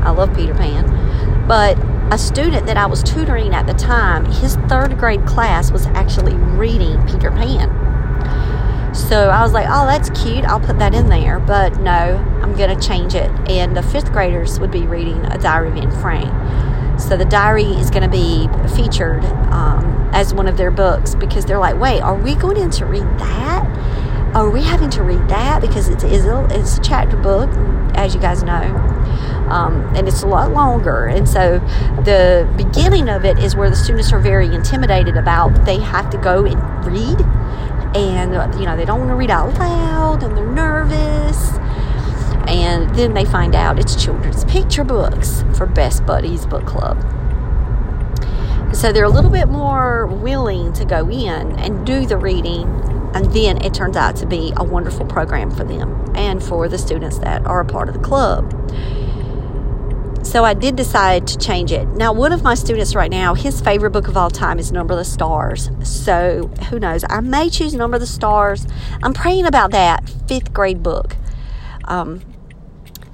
I 0.05 0.11
love 0.11 0.35
Peter 0.35 0.55
Pan. 0.55 1.47
But 1.49 1.79
a 2.13 2.19
student 2.19 2.67
that 2.67 2.77
I 2.77 2.87
was 2.87 3.03
tutoring 3.03 3.55
at 3.55 3.67
the 3.67 3.75
time, 3.75 4.27
his 4.27 4.57
third 4.69 4.99
grade 4.99 5.25
class 5.27 5.73
was 5.73 5.87
actually 5.87 6.35
reading 6.35 7.05
Peter 7.07 7.31
Pan. 7.31 7.87
So 8.95 9.29
I 9.29 9.43
was 9.43 9.53
like, 9.53 9.67
oh, 9.69 9.87
that's 9.87 10.11
cute. 10.23 10.45
I'll 10.45 10.61
put 10.61 10.79
that 10.79 10.95
in 10.95 11.09
there. 11.09 11.39
But 11.39 11.81
no, 11.81 11.93
I'm 12.43 12.55
going 12.55 12.79
to 12.79 12.87
change 12.87 13.15
it. 13.15 13.31
And 13.49 13.77
the 13.77 13.83
fifth 13.83 14.13
graders 14.13 14.59
would 14.59 14.71
be 14.71 14.87
reading 14.87 15.25
A 15.27 15.39
Diary 15.39 15.69
of 15.69 15.77
Anne 15.77 16.01
Frank. 16.01 16.33
So 16.99 17.17
the 17.17 17.25
diary 17.25 17.65
is 17.65 17.91
going 17.91 18.03
to 18.03 18.09
be 18.09 18.49
featured 18.75 19.25
um, 19.53 20.11
as 20.13 20.33
one 20.35 20.49
of 20.49 20.57
their 20.57 20.71
books 20.71 21.15
because 21.15 21.45
they're 21.45 21.59
like, 21.59 21.79
wait, 21.79 22.01
are 22.01 22.17
we 22.17 22.35
going 22.35 22.57
in 22.57 22.71
to 22.71 22.87
read 22.87 23.07
that? 23.19 24.33
Are 24.35 24.51
we 24.51 24.63
having 24.63 24.91
to 24.91 25.03
read 25.03 25.29
that? 25.29 25.61
Because 25.61 25.89
it's, 25.89 26.05
it's 26.05 26.79
a 26.79 26.81
chapter 26.83 27.17
book, 27.17 27.51
as 27.95 28.15
you 28.15 28.21
guys 28.21 28.43
know. 28.43 28.63
Um, 29.51 29.83
and 29.95 30.09
it's 30.09 30.23
a 30.23 30.27
lot 30.27 30.53
longer. 30.53 31.07
And 31.07 31.29
so 31.29 31.59
the 32.05 32.53
beginning 32.57 33.09
of 33.09 33.25
it 33.25 33.39
is 33.39 33.55
where 33.55 33.71
the 33.71 33.77
students 33.77 34.13
are 34.13 34.19
very 34.19 34.53
intimidated 34.55 35.17
about 35.17 35.65
they 35.65 35.79
have 35.79 36.11
to 36.11 36.19
go 36.19 36.45
and 36.45 36.85
read 36.85 37.21
and 37.97 38.33
you 38.61 38.67
know 38.67 38.77
they 38.77 38.85
don't 38.85 38.99
want 38.99 39.11
to 39.11 39.15
read 39.15 39.31
out 39.31 39.55
loud 39.59 40.23
and 40.23 40.37
they're 40.37 40.45
nervous 40.45 41.57
and 42.49 42.95
then 42.95 43.15
they 43.15 43.25
find 43.25 43.55
out 43.55 43.79
it's 43.79 44.03
children's 44.03 44.45
picture 44.45 44.85
books 44.85 45.45
for 45.57 45.67
best 45.67 46.05
buddies 46.07 46.47
book 46.47 46.67
club 46.67 47.01
so 48.75 48.93
they're 48.93 49.05
a 49.05 49.09
little 49.09 49.31
bit 49.31 49.49
more 49.49 50.07
willing 50.07 50.73
to 50.73 50.85
go 50.85 51.09
in 51.09 51.53
and 51.59 51.87
do 51.87 52.07
the 52.07 52.17
reading 52.17 52.65
and 53.15 53.33
then 53.33 53.63
it 53.65 53.73
turns 53.73 53.97
out 53.97 54.17
to 54.17 54.27
be 54.27 54.53
a 54.57 54.65
wonderful 54.65 55.07
program 55.07 55.51
for 55.51 55.65
them 55.65 56.13
and 56.15 56.43
for 56.43 56.69
the 56.69 56.79
students 56.79 57.19
that 57.19 57.45
are 57.47 57.61
a 57.61 57.65
part 57.65 57.89
of 57.89 57.95
the 57.95 58.01
club 58.01 58.53
so 60.27 60.45
I 60.45 60.55
did 60.55 60.75
decide 60.75 61.29
to 61.29 61.39
change 61.39 61.71
it. 61.71 61.87
Now, 61.87 62.13
one 62.13 62.33
of 62.33 62.43
my 62.43 62.57
students 62.57 62.97
right 62.97 63.11
now, 63.11 63.35
his 63.35 63.61
favorite 63.61 63.93
book 63.93 64.09
of 64.09 64.17
all 64.17 64.29
time 64.29 64.59
is 64.59 64.73
Number 64.73 64.93
of 64.93 64.99
the 64.99 65.05
Stars. 65.05 65.71
So 65.85 66.49
who 66.69 66.81
knows? 66.81 67.05
I 67.09 67.21
may 67.21 67.49
choose 67.49 67.75
Number 67.75 67.95
of 67.95 68.01
the 68.01 68.09
Stars. 68.09 68.67
I'm 69.05 69.15
praying 69.15 69.47
about 69.47 69.71
that 69.71 70.11
fifth 70.27 70.53
grade 70.53 70.83
book. 70.83 71.17
Um, 71.85 72.23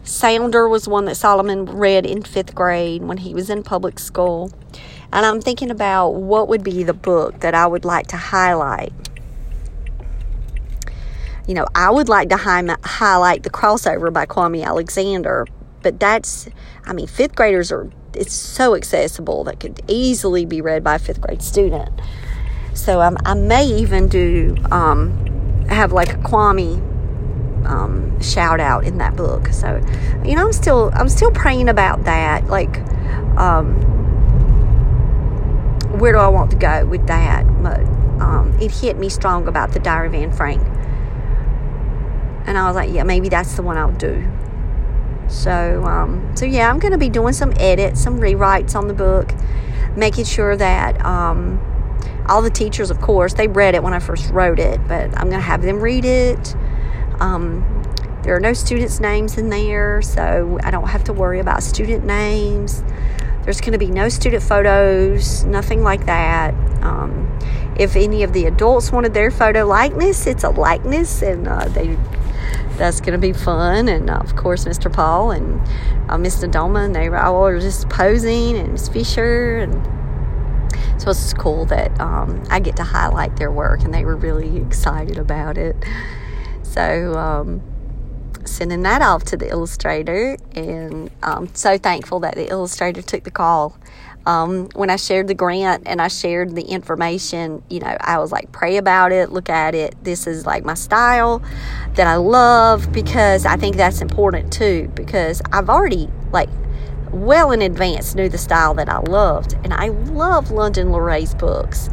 Sounder 0.04 0.68
was 0.68 0.88
one 0.88 1.04
that 1.06 1.16
Solomon 1.16 1.66
read 1.66 2.04
in 2.06 2.22
fifth 2.22 2.54
grade 2.54 3.02
when 3.02 3.18
he 3.18 3.34
was 3.34 3.50
in 3.50 3.62
public 3.62 3.98
school. 3.98 4.52
And 5.12 5.26
I'm 5.26 5.40
thinking 5.40 5.70
about 5.70 6.10
what 6.10 6.48
would 6.48 6.64
be 6.64 6.82
the 6.82 6.94
book 6.94 7.40
that 7.40 7.54
I 7.54 7.66
would 7.66 7.84
like 7.84 8.06
to 8.08 8.16
highlight. 8.16 8.92
You 11.46 11.54
know, 11.54 11.66
I 11.74 11.90
would 11.90 12.08
like 12.08 12.28
to 12.30 12.36
hi- 12.36 12.76
highlight 12.84 13.42
The 13.42 13.50
Crossover 13.50 14.12
by 14.12 14.26
Kwame 14.26 14.64
Alexander 14.64 15.46
but 15.82 15.98
that's, 15.98 16.48
I 16.84 16.92
mean, 16.92 17.06
fifth 17.06 17.34
graders 17.34 17.72
are, 17.72 17.90
it's 18.14 18.32
so 18.32 18.74
accessible 18.74 19.44
that 19.44 19.60
could 19.60 19.80
easily 19.88 20.44
be 20.44 20.60
read 20.60 20.84
by 20.84 20.96
a 20.96 20.98
fifth 20.98 21.20
grade 21.20 21.42
student. 21.42 21.90
So 22.74 23.02
um, 23.02 23.18
I 23.24 23.34
may 23.34 23.66
even 23.66 24.08
do, 24.08 24.56
um, 24.70 25.66
have 25.68 25.92
like 25.92 26.14
a 26.14 26.18
Kwame 26.18 26.80
um, 27.64 28.20
shout 28.20 28.60
out 28.60 28.84
in 28.84 28.98
that 28.98 29.16
book. 29.16 29.48
So, 29.48 29.80
you 30.24 30.36
know, 30.36 30.46
I'm 30.46 30.52
still, 30.52 30.90
I'm 30.94 31.08
still 31.08 31.30
praying 31.30 31.68
about 31.68 32.04
that. 32.04 32.46
Like, 32.46 32.78
um, 33.38 33.80
where 35.98 36.12
do 36.12 36.18
I 36.18 36.28
want 36.28 36.50
to 36.52 36.56
go 36.56 36.86
with 36.86 37.06
that? 37.06 37.44
But 37.62 37.80
um, 38.20 38.56
it 38.60 38.70
hit 38.70 38.96
me 38.98 39.08
strong 39.08 39.48
about 39.48 39.72
the 39.72 39.78
Diary 39.78 40.08
of 40.08 40.14
Anne 40.14 40.32
Frank. 40.32 40.62
And 42.46 42.58
I 42.58 42.66
was 42.66 42.74
like, 42.74 42.90
yeah, 42.92 43.04
maybe 43.04 43.28
that's 43.28 43.54
the 43.54 43.62
one 43.62 43.76
I'll 43.76 43.92
do. 43.92 44.28
So, 45.28 45.84
um, 45.84 46.36
so 46.36 46.44
yeah, 46.44 46.68
I'm 46.68 46.78
going 46.78 46.92
to 46.92 46.98
be 46.98 47.08
doing 47.08 47.32
some 47.32 47.52
edits, 47.56 48.02
some 48.02 48.18
rewrites 48.20 48.74
on 48.74 48.88
the 48.88 48.94
book, 48.94 49.32
making 49.96 50.24
sure 50.24 50.56
that 50.56 51.02
um, 51.04 51.60
all 52.26 52.42
the 52.42 52.50
teachers, 52.50 52.90
of 52.90 53.00
course, 53.00 53.34
they 53.34 53.48
read 53.48 53.74
it 53.74 53.82
when 53.82 53.94
I 53.94 53.98
first 53.98 54.30
wrote 54.30 54.58
it, 54.58 54.80
but 54.88 55.16
I'm 55.16 55.28
going 55.28 55.40
to 55.40 55.40
have 55.40 55.62
them 55.62 55.80
read 55.80 56.04
it. 56.04 56.54
Um, 57.22 57.84
there 58.24 58.34
are 58.34 58.40
no 58.40 58.52
students' 58.52 58.98
names 58.98 59.38
in 59.38 59.48
there, 59.48 60.02
so 60.02 60.58
I 60.64 60.72
don't 60.72 60.88
have 60.88 61.04
to 61.04 61.12
worry 61.12 61.38
about 61.38 61.62
student 61.62 62.04
names. 62.04 62.82
There's 63.44 63.60
going 63.60 63.72
to 63.72 63.78
be 63.78 63.90
no 63.90 64.08
student 64.08 64.42
photos, 64.42 65.44
nothing 65.44 65.84
like 65.84 66.06
that. 66.06 66.52
Um, 66.82 67.38
if 67.76 67.94
any 67.94 68.24
of 68.24 68.32
the 68.32 68.46
adults 68.46 68.90
wanted 68.90 69.14
their 69.14 69.30
photo 69.30 69.64
likeness, 69.64 70.26
it's 70.26 70.42
a 70.42 70.50
likeness, 70.50 71.22
and 71.22 71.46
uh, 71.46 71.68
they 71.68 71.96
that's 72.76 73.00
going 73.00 73.12
to 73.12 73.18
be 73.18 73.32
fun. 73.32 73.88
And 73.88 74.10
uh, 74.10 74.14
of 74.14 74.34
course, 74.34 74.64
Mr. 74.64 74.92
Paul 74.92 75.30
and 75.30 75.60
uh, 76.10 76.16
Nadoma, 76.16 76.84
and 76.84 76.94
they 76.94 77.08
were 77.08 77.22
all 77.22 77.56
just 77.60 77.88
posing, 77.88 78.56
and 78.56 78.72
Miss 78.72 78.88
Fisher. 78.88 79.58
And 79.58 81.00
so 81.00 81.10
it's 81.10 81.32
cool 81.34 81.66
that 81.66 82.00
um, 82.00 82.42
I 82.50 82.58
get 82.58 82.74
to 82.76 82.84
highlight 82.84 83.36
their 83.36 83.52
work, 83.52 83.82
and 83.82 83.94
they 83.94 84.04
were 84.04 84.16
really 84.16 84.56
excited 84.56 85.18
about 85.18 85.56
it. 85.56 85.76
So, 86.72 87.14
um, 87.16 87.62
sending 88.44 88.82
that 88.82 89.02
off 89.02 89.24
to 89.24 89.36
the 89.36 89.48
illustrator, 89.48 90.36
and 90.54 91.10
I'm 91.22 91.38
um, 91.38 91.54
so 91.54 91.78
thankful 91.78 92.20
that 92.20 92.34
the 92.34 92.48
illustrator 92.50 93.02
took 93.02 93.24
the 93.24 93.30
call 93.30 93.78
um, 94.26 94.68
when 94.74 94.90
I 94.90 94.96
shared 94.96 95.28
the 95.28 95.34
grant 95.34 95.84
and 95.86 96.00
I 96.00 96.08
shared 96.08 96.54
the 96.54 96.62
information, 96.62 97.62
you 97.68 97.80
know, 97.80 97.96
I 98.00 98.18
was 98.18 98.30
like, 98.30 98.52
pray 98.52 98.76
about 98.76 99.12
it, 99.12 99.32
look 99.32 99.48
at 99.48 99.74
it. 99.74 99.96
This 100.02 100.26
is 100.26 100.46
like 100.46 100.64
my 100.64 100.74
style 100.74 101.42
that 101.94 102.06
I 102.06 102.16
love 102.16 102.92
because 102.92 103.46
I 103.46 103.56
think 103.56 103.76
that's 103.76 104.00
important 104.00 104.52
too. 104.52 104.90
Because 104.94 105.42
I've 105.52 105.68
already, 105.68 106.08
like, 106.30 106.48
well 107.10 107.50
in 107.50 107.62
advance 107.62 108.14
knew 108.14 108.28
the 108.28 108.38
style 108.38 108.74
that 108.74 108.88
I 108.88 109.00
loved. 109.00 109.54
And 109.64 109.74
I 109.74 109.88
love 109.88 110.50
London 110.50 110.92
LaRae's 110.92 111.34
books. 111.34 111.90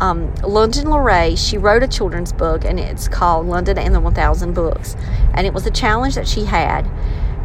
Um, 0.00 0.34
London 0.36 0.86
LaRae, 0.86 1.36
she 1.36 1.58
wrote 1.58 1.82
a 1.82 1.88
children's 1.88 2.32
book 2.32 2.64
and 2.64 2.80
it's 2.80 3.08
called 3.08 3.46
London 3.46 3.78
and 3.78 3.94
the 3.94 4.00
1000 4.00 4.52
Books. 4.52 4.96
And 5.34 5.46
it 5.46 5.54
was 5.54 5.66
a 5.66 5.70
challenge 5.70 6.14
that 6.16 6.26
she 6.26 6.44
had 6.44 6.88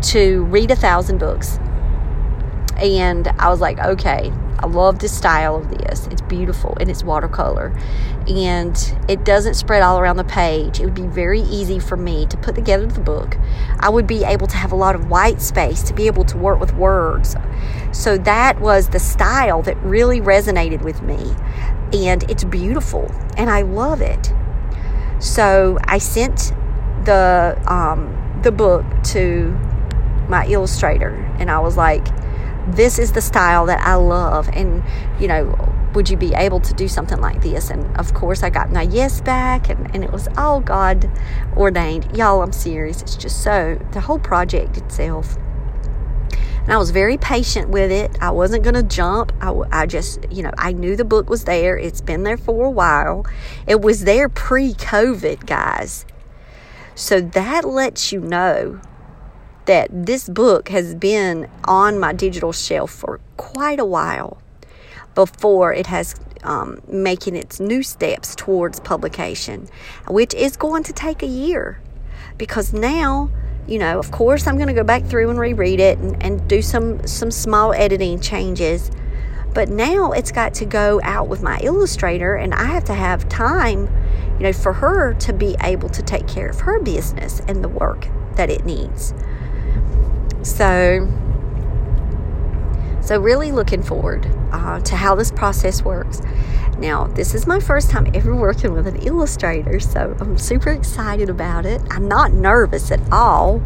to 0.01 0.44
read 0.46 0.72
a 0.72 0.75
thousand 0.75 1.20
books 1.20 1.60
and 2.82 3.27
I 3.27 3.50
was 3.50 3.60
like, 3.60 3.79
okay, 3.79 4.32
I 4.60 4.68
love 4.68 5.00
the 5.00 5.08
style 5.08 5.56
of 5.56 5.70
this. 5.70 6.08
It's 6.08 6.22
beautiful 6.22 6.77
and 6.79 6.89
it's 6.89 7.03
watercolor. 7.03 7.77
And 8.27 8.77
it 9.08 9.24
doesn't 9.25 9.56
spread 9.56 9.82
all 9.82 10.00
around 10.00 10.18
the 10.18 10.24
page. 10.24 10.79
It 10.79 10.86
would 10.86 10.96
be 10.96 11.08
very 11.08 11.41
easy 11.41 11.79
for 11.79 11.98
me 11.98 12.25
to 12.27 12.38
put 12.38 12.56
together 12.56 12.86
the 12.86 13.00
book. 13.00 13.38
I 13.79 13.89
would 13.89 14.08
be 14.08 14.24
able 14.24 14.48
to 14.48 14.58
have 14.58 14.72
a 14.72 14.75
lot 14.75 14.96
of 14.96 15.10
white 15.10 15.41
space 15.41 15.82
to 15.84 15.94
be 15.94 16.08
able 16.08 16.25
to 16.25 16.38
work 16.38 16.60
with 16.60 16.74
words. 16.74 17.36
So 17.91 18.18
that 18.20 18.60
was 18.60 18.89
the 18.89 19.00
style 19.00 19.62
that 19.63 19.77
really 19.77 20.22
resonated 20.22 20.82
with 20.82 21.01
me. 21.01 21.36
And 21.93 22.29
it's 22.29 22.43
beautiful 22.43 23.10
and 23.38 23.50
I 23.50 23.62
love 23.62 24.01
it. 24.01 24.31
So 25.19 25.77
I 25.84 25.98
sent 25.98 26.53
the 27.05 27.62
um, 27.67 28.39
the 28.43 28.51
book 28.51 28.86
to 29.05 29.50
my 30.29 30.46
illustrator 30.48 31.15
and 31.39 31.50
I 31.50 31.60
was 31.60 31.75
like, 31.75 32.08
this 32.67 33.00
is 33.00 33.13
the 33.13 33.22
style 33.22 33.65
that 33.65 33.81
I 33.81 33.96
love. 33.96 34.50
And, 34.50 34.84
you 35.19 35.27
know, 35.27 35.75
would 35.93 36.10
you 36.10 36.17
be 36.17 36.34
able 36.34 36.60
to 36.60 36.74
do 36.74 36.88
something 36.88 37.19
like 37.19 37.41
this? 37.41 37.69
And 37.69 37.98
of 37.98 38.13
course, 38.13 38.43
I 38.43 38.50
got 38.50 38.72
my 38.72 38.84
yes 38.84 39.22
back, 39.22 39.69
and, 39.69 39.93
and 39.96 40.03
it 40.03 40.12
was 40.12 40.27
all 40.38 40.60
God 40.60 41.10
ordained. 41.58 42.15
Y'all, 42.15 42.41
I'm 42.41 42.51
serious. 42.51 43.01
It's 43.01 43.15
just 43.15 43.43
so, 43.43 43.79
the 43.91 44.01
whole 44.01 44.19
project 44.19 44.77
itself. 44.77 45.38
And 46.69 46.75
I 46.75 46.77
was 46.77 46.91
very 46.91 47.17
patient 47.17 47.69
with 47.69 47.89
it. 47.89 48.15
I 48.21 48.29
wasn't 48.29 48.61
going 48.61 48.75
to 48.75 48.83
jump. 48.83 49.31
I, 49.41 49.51
I 49.71 49.85
just, 49.88 50.19
you 50.31 50.43
know, 50.43 50.51
I 50.55 50.71
knew 50.71 50.95
the 50.95 51.03
book 51.03 51.27
was 51.27 51.45
there. 51.45 51.75
It's 51.75 51.99
been 51.99 52.21
there 52.21 52.38
for 52.38 52.67
a 52.67 52.69
while. 52.69 53.25
It 53.65 53.81
was 53.81 54.03
there 54.03 54.29
pre 54.29 54.73
COVID, 54.75 55.47
guys. 55.47 56.05
So 56.93 57.21
that 57.21 57.65
lets 57.65 58.11
you 58.11 58.19
know 58.19 58.81
that 59.65 59.88
this 59.91 60.29
book 60.29 60.69
has 60.69 60.93
been 60.93 61.49
on 61.63 61.97
my 61.97 62.13
digital 62.13 62.51
shelf 62.51 62.91
for 62.91 63.19
quite 63.35 63.79
a 63.79 63.85
while 63.85 64.39
before 65.15 65.73
it 65.73 65.88
has 65.88 66.13
um, 66.43 66.83
making 66.88 67.35
its 67.35 67.59
new 67.59 67.81
steps 67.81 68.35
towards 68.35 68.79
publication, 68.79 69.67
which 70.07 70.35
is 70.35 70.55
going 70.55 70.83
to 70.83 70.93
take 70.93 71.23
a 71.23 71.27
year 71.27 71.81
because 72.38 72.73
now 72.73 73.31
you 73.69 73.77
know 73.77 73.99
of 73.99 74.11
course 74.11 74.47
i'm 74.47 74.55
going 74.55 74.67
to 74.67 74.73
go 74.73 74.83
back 74.83 75.05
through 75.05 75.29
and 75.29 75.39
reread 75.39 75.79
it 75.79 75.97
and, 75.99 76.21
and 76.23 76.47
do 76.47 76.61
some 76.61 77.05
some 77.07 77.31
small 77.31 77.73
editing 77.73 78.19
changes. 78.19 78.91
But 79.51 79.69
now 79.69 80.11
it's 80.11 80.31
got 80.31 80.53
to 80.55 80.65
go 80.65 81.01
out 81.03 81.27
with 81.27 81.41
my 81.41 81.59
illustrator 81.63 82.35
and 82.35 82.53
i 82.53 82.65
have 82.65 82.83
to 82.85 82.93
have 82.93 83.27
time 83.29 83.89
you 84.38 84.43
know 84.43 84.53
for 84.53 84.73
her 84.73 85.13
to 85.15 85.33
be 85.33 85.55
able 85.61 85.89
to 85.89 86.03
take 86.03 86.27
care 86.27 86.49
of 86.49 86.59
her 86.61 86.79
business 86.79 87.41
and 87.47 87.63
the 87.63 87.69
work 87.69 88.07
that 88.35 88.49
it 88.49 88.65
needs. 88.65 89.13
So 90.43 91.07
So, 93.09 93.19
really 93.19 93.51
looking 93.51 93.81
forward 93.81 94.31
uh, 94.51 94.81
to 94.81 94.95
how 94.95 95.15
this 95.15 95.31
process 95.31 95.81
works. 95.81 96.21
Now, 96.77 97.07
this 97.07 97.33
is 97.33 97.47
my 97.47 97.59
first 97.59 97.89
time 97.89 98.05
ever 98.13 98.35
working 98.35 98.71
with 98.71 98.85
an 98.85 98.97
illustrator, 98.97 99.79
so 99.79 100.15
I'm 100.19 100.37
super 100.37 100.69
excited 100.69 101.27
about 101.27 101.65
it. 101.65 101.81
I'm 101.89 102.07
not 102.07 102.33
nervous 102.33 102.91
at 102.91 103.01
all. 103.11 103.63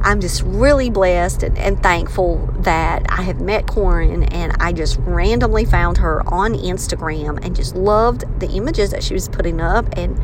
I'm 0.00 0.22
just 0.22 0.40
really 0.40 0.88
blessed 0.88 1.42
and, 1.42 1.58
and, 1.58 1.82
thankful 1.82 2.46
that 2.60 3.04
I 3.10 3.20
have 3.20 3.42
met 3.42 3.66
Corin 3.66 4.22
and 4.22 4.56
I 4.58 4.72
just 4.72 4.98
randomly 5.00 5.66
found 5.66 5.98
her 5.98 6.26
on 6.32 6.54
Instagram 6.54 7.44
and 7.44 7.54
just 7.54 7.76
loved 7.76 8.24
the 8.40 8.48
images 8.52 8.92
that 8.92 9.02
she 9.02 9.12
was 9.12 9.28
putting 9.28 9.60
up 9.60 9.86
and 9.98 10.18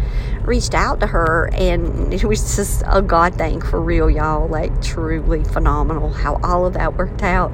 reached 0.48 0.72
out 0.72 1.00
to 1.00 1.08
her. 1.08 1.50
And 1.52 2.14
it 2.14 2.24
was 2.24 2.56
just 2.56 2.82
a 2.86 3.02
God 3.02 3.34
thing 3.34 3.60
for 3.60 3.78
real, 3.78 4.08
y'all. 4.08 4.48
Like, 4.48 4.80
truly 4.80 5.44
phenomenal 5.44 6.08
how 6.08 6.40
all 6.42 6.64
of 6.64 6.72
that 6.72 6.96
worked 6.96 7.22
out. 7.22 7.52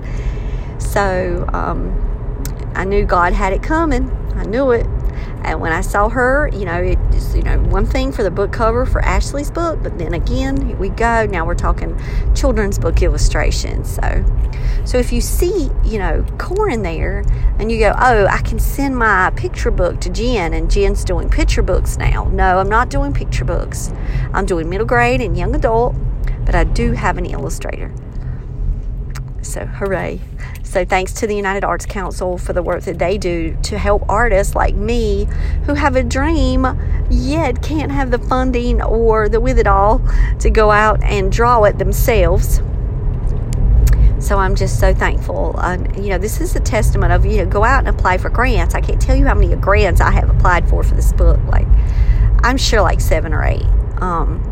So, 0.79 1.49
um, 1.53 2.01
I 2.75 2.85
knew 2.85 3.05
God 3.05 3.33
had 3.33 3.53
it 3.53 3.63
coming. 3.63 4.11
I 4.35 4.45
knew 4.45 4.73
it. 4.73 4.87
And 5.45 5.61
when 5.61 5.73
I 5.73 5.83
saw 5.83 6.09
her, 6.09 6.49
you 6.53 6.65
know, 6.65 6.97
it's, 7.13 7.35
you 7.35 7.43
know, 7.43 7.59
one 7.59 7.85
thing 7.85 8.13
for 8.13 8.23
the 8.23 8.31
book 8.31 8.51
cover 8.51 8.87
for 8.87 9.01
Ashley's 9.03 9.51
book, 9.51 9.79
but 9.83 9.99
then 9.99 10.15
again, 10.15 10.67
here 10.67 10.77
we 10.77 10.89
go. 10.89 11.27
Now 11.27 11.45
we're 11.45 11.55
talking 11.55 12.01
children's 12.35 12.79
book 12.79 13.03
illustrations. 13.03 13.95
So, 13.95 14.25
so 14.87 14.99
if 14.99 15.13
you 15.13 15.21
see, 15.21 15.71
you 15.85 15.99
know, 15.99 16.25
Corin 16.39 16.83
there 16.83 17.25
and 17.59 17.71
you 17.71 17.79
go, 17.79 17.95
oh, 17.99 18.27
I 18.27 18.41
can 18.41 18.59
send 18.59 18.97
my 18.97 19.33
picture 19.37 19.71
book 19.71 20.01
to 20.01 20.09
Jen 20.09 20.55
and 20.55 20.71
Jen's 20.71 21.05
doing 21.05 21.29
picture 21.29 21.63
books 21.63 21.99
now. 21.99 22.25
No, 22.25 22.59
I'm 22.59 22.71
not 22.71 22.89
doing 22.89 23.13
picture 23.13 23.45
books. 23.45 23.93
I'm 24.33 24.47
doing 24.47 24.71
middle 24.71 24.87
grade 24.87 25.21
and 25.21 25.37
young 25.37 25.55
adult, 25.55 25.95
but 26.47 26.55
I 26.55 26.65
do 26.65 26.93
have 26.93 27.19
an 27.19 27.27
illustrator. 27.27 27.93
So, 29.43 29.67
hooray. 29.67 30.21
So, 30.75 30.85
thanks 30.85 31.13
to 31.13 31.29
the 31.29 31.37
United 31.37 31.63
Arts 31.63 31.87
Council 31.87 32.37
for 32.37 32.53
the 32.53 32.61
work 32.61 32.83
that 32.83 32.99
they 32.99 33.17
do 33.17 33.57
to 33.63 33.79
help 33.79 34.05
artists 34.09 34.57
like 34.57 34.75
me 34.75 35.29
who 35.67 35.75
have 35.75 35.95
a 35.95 36.03
dream 36.03 36.67
yet 37.09 37.63
can't 37.63 37.93
have 37.93 38.11
the 38.11 38.19
funding 38.19 38.83
or 38.83 39.29
the 39.29 39.41
with 39.41 39.61
it 39.61 39.69
all 39.69 40.03
to 40.41 40.51
go 40.51 40.73
out 40.73 41.01
and 41.05 41.31
draw 41.31 41.63
it 41.63 41.79
themselves. 41.79 42.57
So 44.19 44.37
I'm 44.37 44.57
just 44.57 44.81
so 44.81 44.93
thankful. 44.93 45.55
Um, 45.59 45.87
you 45.95 46.09
know, 46.09 46.19
this 46.19 46.41
is 46.41 46.57
a 46.57 46.61
testament 46.61 47.13
of, 47.13 47.25
you 47.25 47.37
know, 47.37 47.47
go 47.47 47.63
out 47.63 47.87
and 47.87 47.89
apply 47.89 48.19
for 48.19 48.29
grants. 48.29 48.75
I 48.75 48.81
can't 48.81 49.01
tell 49.01 49.15
you 49.15 49.27
how 49.27 49.35
many 49.35 49.55
grants 49.55 50.01
I 50.01 50.11
have 50.11 50.29
applied 50.29 50.69
for 50.69 50.83
for 50.83 50.97
this 50.97 51.13
book. 51.13 51.39
Like, 51.45 51.69
I'm 52.43 52.57
sure 52.57 52.83
like 52.83 53.01
seven 53.01 53.33
or 53.33 53.45
eight. 53.45 53.63
Um, 53.99 54.43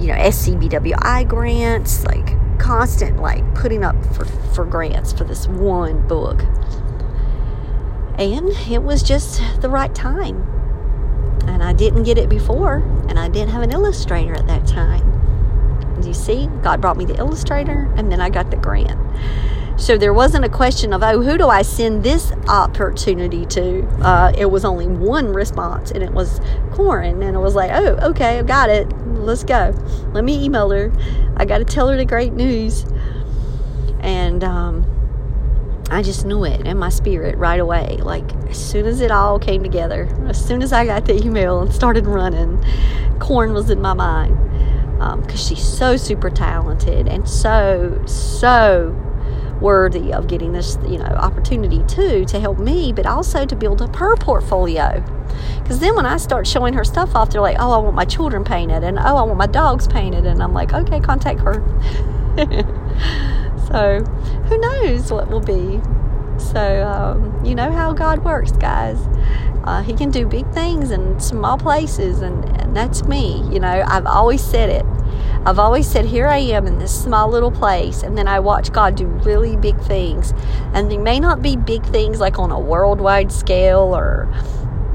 you 0.00 0.08
know, 0.08 0.14
SCBWI 0.14 1.28
grants, 1.28 2.04
like 2.04 2.34
constant 2.58 3.18
like 3.20 3.54
putting 3.54 3.84
up 3.84 3.96
for, 4.14 4.24
for 4.24 4.64
grants 4.64 5.12
for 5.12 5.24
this 5.24 5.46
one 5.46 6.06
book. 6.06 6.42
And 8.18 8.48
it 8.70 8.82
was 8.82 9.02
just 9.02 9.42
the 9.60 9.68
right 9.68 9.94
time. 9.94 10.42
And 11.46 11.62
I 11.62 11.72
didn't 11.72 12.04
get 12.04 12.18
it 12.18 12.28
before, 12.28 12.76
and 13.08 13.18
I 13.18 13.28
didn't 13.28 13.50
have 13.50 13.62
an 13.62 13.70
illustrator 13.70 14.34
at 14.34 14.46
that 14.46 14.66
time. 14.66 15.12
You 16.02 16.14
see, 16.14 16.48
God 16.62 16.80
brought 16.80 16.96
me 16.96 17.04
the 17.04 17.16
illustrator, 17.16 17.92
and 17.96 18.10
then 18.10 18.20
I 18.20 18.30
got 18.30 18.50
the 18.50 18.56
grant. 18.56 18.98
So 19.78 19.98
there 19.98 20.14
wasn't 20.14 20.44
a 20.46 20.48
question 20.48 20.94
of, 20.94 21.02
oh, 21.02 21.20
who 21.20 21.36
do 21.36 21.48
I 21.48 21.60
send 21.60 22.02
this 22.02 22.32
opportunity 22.48 23.44
to? 23.46 23.86
Uh, 24.00 24.32
it 24.36 24.46
was 24.46 24.64
only 24.64 24.86
one 24.86 25.32
response, 25.32 25.90
and 25.90 26.02
it 26.02 26.12
was 26.12 26.40
Corin. 26.72 27.22
And 27.22 27.36
it 27.36 27.40
was 27.40 27.54
like, 27.54 27.70
oh, 27.72 28.10
okay, 28.10 28.38
I 28.38 28.42
got 28.42 28.70
it. 28.70 28.90
Let's 29.06 29.44
go. 29.44 29.74
Let 30.12 30.24
me 30.24 30.42
email 30.42 30.70
her. 30.70 30.90
I 31.36 31.44
got 31.44 31.58
to 31.58 31.64
tell 31.64 31.88
her 31.88 31.96
the 31.96 32.06
great 32.06 32.32
news. 32.32 32.86
And 34.00 34.42
um, 34.42 34.86
I 35.90 36.02
just 36.02 36.24
knew 36.24 36.44
it 36.44 36.66
in 36.66 36.78
my 36.78 36.88
spirit 36.88 37.36
right 37.36 37.60
away. 37.60 37.98
Like, 38.00 38.34
as 38.48 38.58
soon 38.58 38.86
as 38.86 39.02
it 39.02 39.10
all 39.10 39.38
came 39.38 39.62
together, 39.62 40.08
as 40.26 40.42
soon 40.42 40.62
as 40.62 40.72
I 40.72 40.86
got 40.86 41.04
the 41.04 41.22
email 41.22 41.60
and 41.60 41.72
started 41.72 42.06
running, 42.06 42.64
Corin 43.18 43.52
was 43.52 43.68
in 43.68 43.82
my 43.82 43.92
mind. 43.92 44.38
Because 44.96 45.50
um, 45.50 45.56
she's 45.56 45.62
so 45.62 45.98
super 45.98 46.30
talented 46.30 47.06
and 47.06 47.28
so, 47.28 48.02
so 48.06 49.05
worthy 49.60 50.12
of 50.12 50.28
getting 50.28 50.52
this, 50.52 50.78
you 50.86 50.98
know, 50.98 51.04
opportunity 51.04 51.82
too 51.86 52.24
to 52.26 52.40
help 52.40 52.58
me, 52.58 52.92
but 52.92 53.06
also 53.06 53.46
to 53.46 53.56
build 53.56 53.82
up 53.82 53.96
her 53.96 54.16
portfolio. 54.16 55.02
Because 55.62 55.80
then 55.80 55.94
when 55.96 56.06
I 56.06 56.16
start 56.16 56.46
showing 56.46 56.74
her 56.74 56.84
stuff 56.84 57.14
off, 57.14 57.30
they're 57.30 57.40
like, 57.40 57.56
oh, 57.58 57.72
I 57.72 57.78
want 57.78 57.94
my 57.94 58.04
children 58.04 58.44
painted, 58.44 58.84
and 58.84 58.98
oh, 58.98 59.16
I 59.16 59.22
want 59.22 59.36
my 59.36 59.46
dogs 59.46 59.86
painted, 59.86 60.26
and 60.26 60.42
I'm 60.42 60.54
like, 60.54 60.72
okay, 60.72 61.00
contact 61.00 61.40
her. 61.40 61.54
so 63.68 64.04
who 64.48 64.58
knows 64.58 65.10
what 65.10 65.28
will 65.28 65.40
be. 65.40 65.80
So 66.38 66.82
um, 66.86 67.44
you 67.44 67.54
know 67.54 67.72
how 67.72 67.92
God 67.92 68.24
works, 68.24 68.52
guys. 68.52 68.98
Uh, 69.64 69.82
he 69.82 69.94
can 69.94 70.10
do 70.10 70.26
big 70.26 70.48
things 70.52 70.90
in 70.90 71.18
small 71.18 71.58
places, 71.58 72.20
and, 72.20 72.44
and 72.60 72.76
that's 72.76 73.04
me. 73.04 73.42
You 73.50 73.58
know, 73.58 73.84
I've 73.86 74.06
always 74.06 74.42
said 74.42 74.68
it. 74.68 74.86
I've 75.46 75.60
always 75.60 75.88
said, 75.88 76.06
Here 76.06 76.26
I 76.26 76.38
am 76.38 76.66
in 76.66 76.80
this 76.80 77.04
small 77.04 77.30
little 77.30 77.52
place, 77.52 78.02
and 78.02 78.18
then 78.18 78.26
I 78.26 78.40
watch 78.40 78.72
God 78.72 78.96
do 78.96 79.06
really 79.06 79.56
big 79.56 79.80
things. 79.82 80.34
And 80.74 80.90
they 80.90 80.98
may 80.98 81.20
not 81.20 81.40
be 81.40 81.56
big 81.56 81.84
things 81.84 82.18
like 82.18 82.40
on 82.40 82.50
a 82.50 82.58
worldwide 82.58 83.30
scale 83.30 83.96
or, 83.96 84.28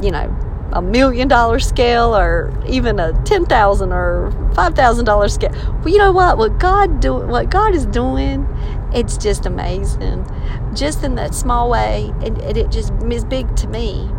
you 0.02 0.12
know, 0.12 0.28
a 0.74 0.82
million 0.82 1.30
dollar 1.30 1.60
scale 1.60 2.14
or 2.16 2.54
even 2.68 3.00
a 3.00 3.14
ten 3.24 3.46
thousand 3.46 3.94
or 3.94 4.30
five 4.54 4.76
thousand 4.76 5.06
dollar 5.06 5.30
scale. 5.30 5.52
Well, 5.80 5.88
you 5.88 5.98
know 5.98 6.12
what? 6.12 6.38
What 6.38 6.60
God 6.60 7.00
do 7.00 7.16
what 7.16 7.50
God 7.50 7.74
is 7.74 7.86
doing, 7.86 8.46
it's 8.94 9.16
just 9.18 9.46
amazing. 9.46 10.26
Just 10.74 11.02
in 11.06 11.16
that 11.16 11.34
small 11.34 11.70
way, 11.70 12.14
and 12.22 12.38
it, 12.40 12.58
it 12.58 12.72
just 12.72 12.92
is 13.10 13.24
big 13.24 13.56
to 13.56 13.68
me. 13.68 14.10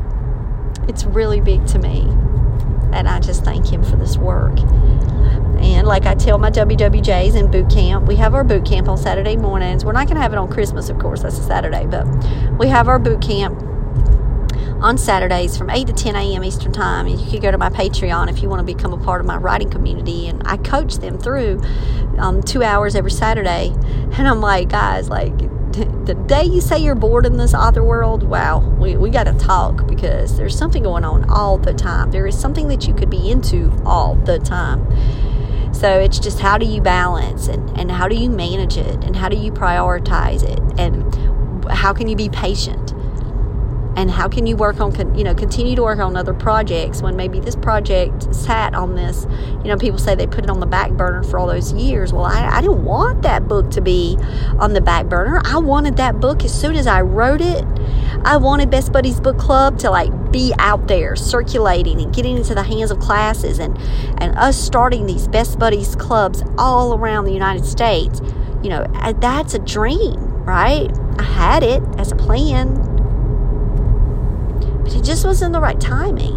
It's 0.88 1.04
really 1.04 1.42
big 1.42 1.66
to 1.68 1.78
me, 1.78 2.00
and 2.92 3.06
I 3.06 3.20
just 3.20 3.44
thank 3.44 3.70
Him 3.70 3.84
for 3.84 3.96
this 3.96 4.16
work. 4.16 4.58
And 5.62 5.86
like 5.86 6.06
I 6.06 6.14
tell 6.14 6.38
my 6.38 6.50
WWJs 6.50 7.36
in 7.36 7.50
boot 7.50 7.70
camp, 7.70 8.06
we 8.06 8.16
have 8.16 8.34
our 8.34 8.44
boot 8.44 8.64
camp 8.64 8.88
on 8.88 8.98
Saturday 8.98 9.36
mornings. 9.36 9.84
We're 9.84 9.92
not 9.92 10.06
going 10.06 10.16
to 10.16 10.22
have 10.22 10.32
it 10.32 10.38
on 10.38 10.50
Christmas, 10.50 10.88
of 10.88 10.98
course, 10.98 11.22
that's 11.22 11.38
a 11.38 11.42
Saturday, 11.42 11.86
but 11.86 12.06
we 12.58 12.68
have 12.68 12.88
our 12.88 12.98
boot 12.98 13.22
camp 13.22 13.62
on 14.82 14.98
Saturdays 14.98 15.56
from 15.56 15.70
8 15.70 15.86
to 15.86 15.92
10 15.92 16.16
a.m. 16.16 16.44
Eastern 16.44 16.72
Time. 16.72 17.06
And 17.06 17.18
you 17.20 17.30
can 17.30 17.40
go 17.40 17.50
to 17.52 17.58
my 17.58 17.70
Patreon 17.70 18.28
if 18.28 18.42
you 18.42 18.48
want 18.48 18.66
to 18.66 18.74
become 18.74 18.92
a 18.92 18.98
part 18.98 19.20
of 19.20 19.26
my 19.26 19.36
writing 19.36 19.70
community. 19.70 20.26
And 20.26 20.42
I 20.44 20.56
coach 20.56 20.96
them 20.96 21.18
through 21.18 21.62
um, 22.18 22.42
two 22.42 22.64
hours 22.64 22.96
every 22.96 23.12
Saturday. 23.12 23.72
And 24.12 24.26
I'm 24.26 24.40
like, 24.40 24.68
guys, 24.68 25.08
like, 25.08 25.38
the 25.72 26.14
day 26.26 26.44
you 26.44 26.60
say 26.60 26.78
you're 26.78 26.94
bored 26.94 27.24
in 27.24 27.36
this 27.38 27.54
other 27.54 27.82
world, 27.82 28.24
wow, 28.24 28.58
we, 28.58 28.96
we 28.96 29.08
got 29.08 29.24
to 29.24 29.32
talk 29.34 29.86
because 29.86 30.36
there's 30.36 30.56
something 30.56 30.82
going 30.82 31.04
on 31.04 31.30
all 31.30 31.56
the 31.56 31.72
time. 31.72 32.10
There 32.10 32.26
is 32.26 32.38
something 32.38 32.68
that 32.68 32.86
you 32.86 32.92
could 32.92 33.08
be 33.08 33.30
into 33.30 33.72
all 33.86 34.16
the 34.16 34.38
time. 34.38 34.86
So 35.82 35.98
it's 35.98 36.20
just 36.20 36.38
how 36.38 36.58
do 36.58 36.64
you 36.64 36.80
balance 36.80 37.48
and, 37.48 37.68
and 37.76 37.90
how 37.90 38.06
do 38.06 38.14
you 38.14 38.30
manage 38.30 38.76
it 38.76 39.02
and 39.02 39.16
how 39.16 39.28
do 39.28 39.36
you 39.36 39.50
prioritize 39.50 40.44
it 40.44 40.60
and 40.78 41.64
how 41.72 41.92
can 41.92 42.06
you 42.06 42.14
be 42.14 42.28
patient 42.28 42.81
and 43.96 44.10
how 44.10 44.28
can 44.28 44.46
you 44.46 44.56
work 44.56 44.80
on 44.80 44.92
you 45.16 45.24
know 45.24 45.34
continue 45.34 45.76
to 45.76 45.82
work 45.82 45.98
on 45.98 46.16
other 46.16 46.34
projects 46.34 47.02
when 47.02 47.16
maybe 47.16 47.40
this 47.40 47.56
project 47.56 48.34
sat 48.34 48.74
on 48.74 48.94
this 48.94 49.26
you 49.62 49.68
know 49.68 49.76
people 49.76 49.98
say 49.98 50.14
they 50.14 50.26
put 50.26 50.44
it 50.44 50.50
on 50.50 50.60
the 50.60 50.66
back 50.66 50.90
burner 50.92 51.22
for 51.22 51.38
all 51.38 51.46
those 51.46 51.72
years. 51.72 52.12
Well 52.12 52.24
I, 52.24 52.48
I 52.48 52.60
didn't 52.60 52.84
want 52.84 53.22
that 53.22 53.48
book 53.48 53.70
to 53.72 53.80
be 53.80 54.16
on 54.58 54.72
the 54.72 54.80
back 54.80 55.06
burner. 55.06 55.40
I 55.44 55.58
wanted 55.58 55.96
that 55.96 56.20
book 56.20 56.44
as 56.44 56.58
soon 56.58 56.76
as 56.76 56.86
i 56.86 57.00
wrote 57.00 57.40
it 57.40 57.64
i 58.24 58.36
wanted 58.36 58.70
best 58.70 58.92
buddies 58.92 59.20
book 59.20 59.38
club 59.38 59.78
to 59.78 59.90
like 59.90 60.10
be 60.32 60.52
out 60.58 60.88
there 60.88 61.14
circulating 61.14 62.00
and 62.00 62.14
getting 62.14 62.36
into 62.36 62.54
the 62.54 62.62
hands 62.62 62.90
of 62.90 62.98
classes 62.98 63.58
and 63.58 63.76
and 64.18 64.36
us 64.38 64.56
starting 64.56 65.06
these 65.06 65.28
best 65.28 65.58
buddies 65.58 65.94
clubs 65.96 66.42
all 66.56 66.94
around 66.94 67.24
the 67.24 67.32
united 67.32 67.64
states. 67.64 68.20
You 68.62 68.70
know 68.70 68.86
that's 69.20 69.54
a 69.54 69.58
dream 69.58 70.32
right? 70.44 70.90
I 71.18 71.22
had 71.22 71.62
it 71.62 71.82
as 71.98 72.12
a 72.12 72.16
plan 72.16 72.91
it 74.94 75.04
just 75.04 75.24
wasn't 75.24 75.52
the 75.52 75.60
right 75.60 75.80
timing. 75.80 76.34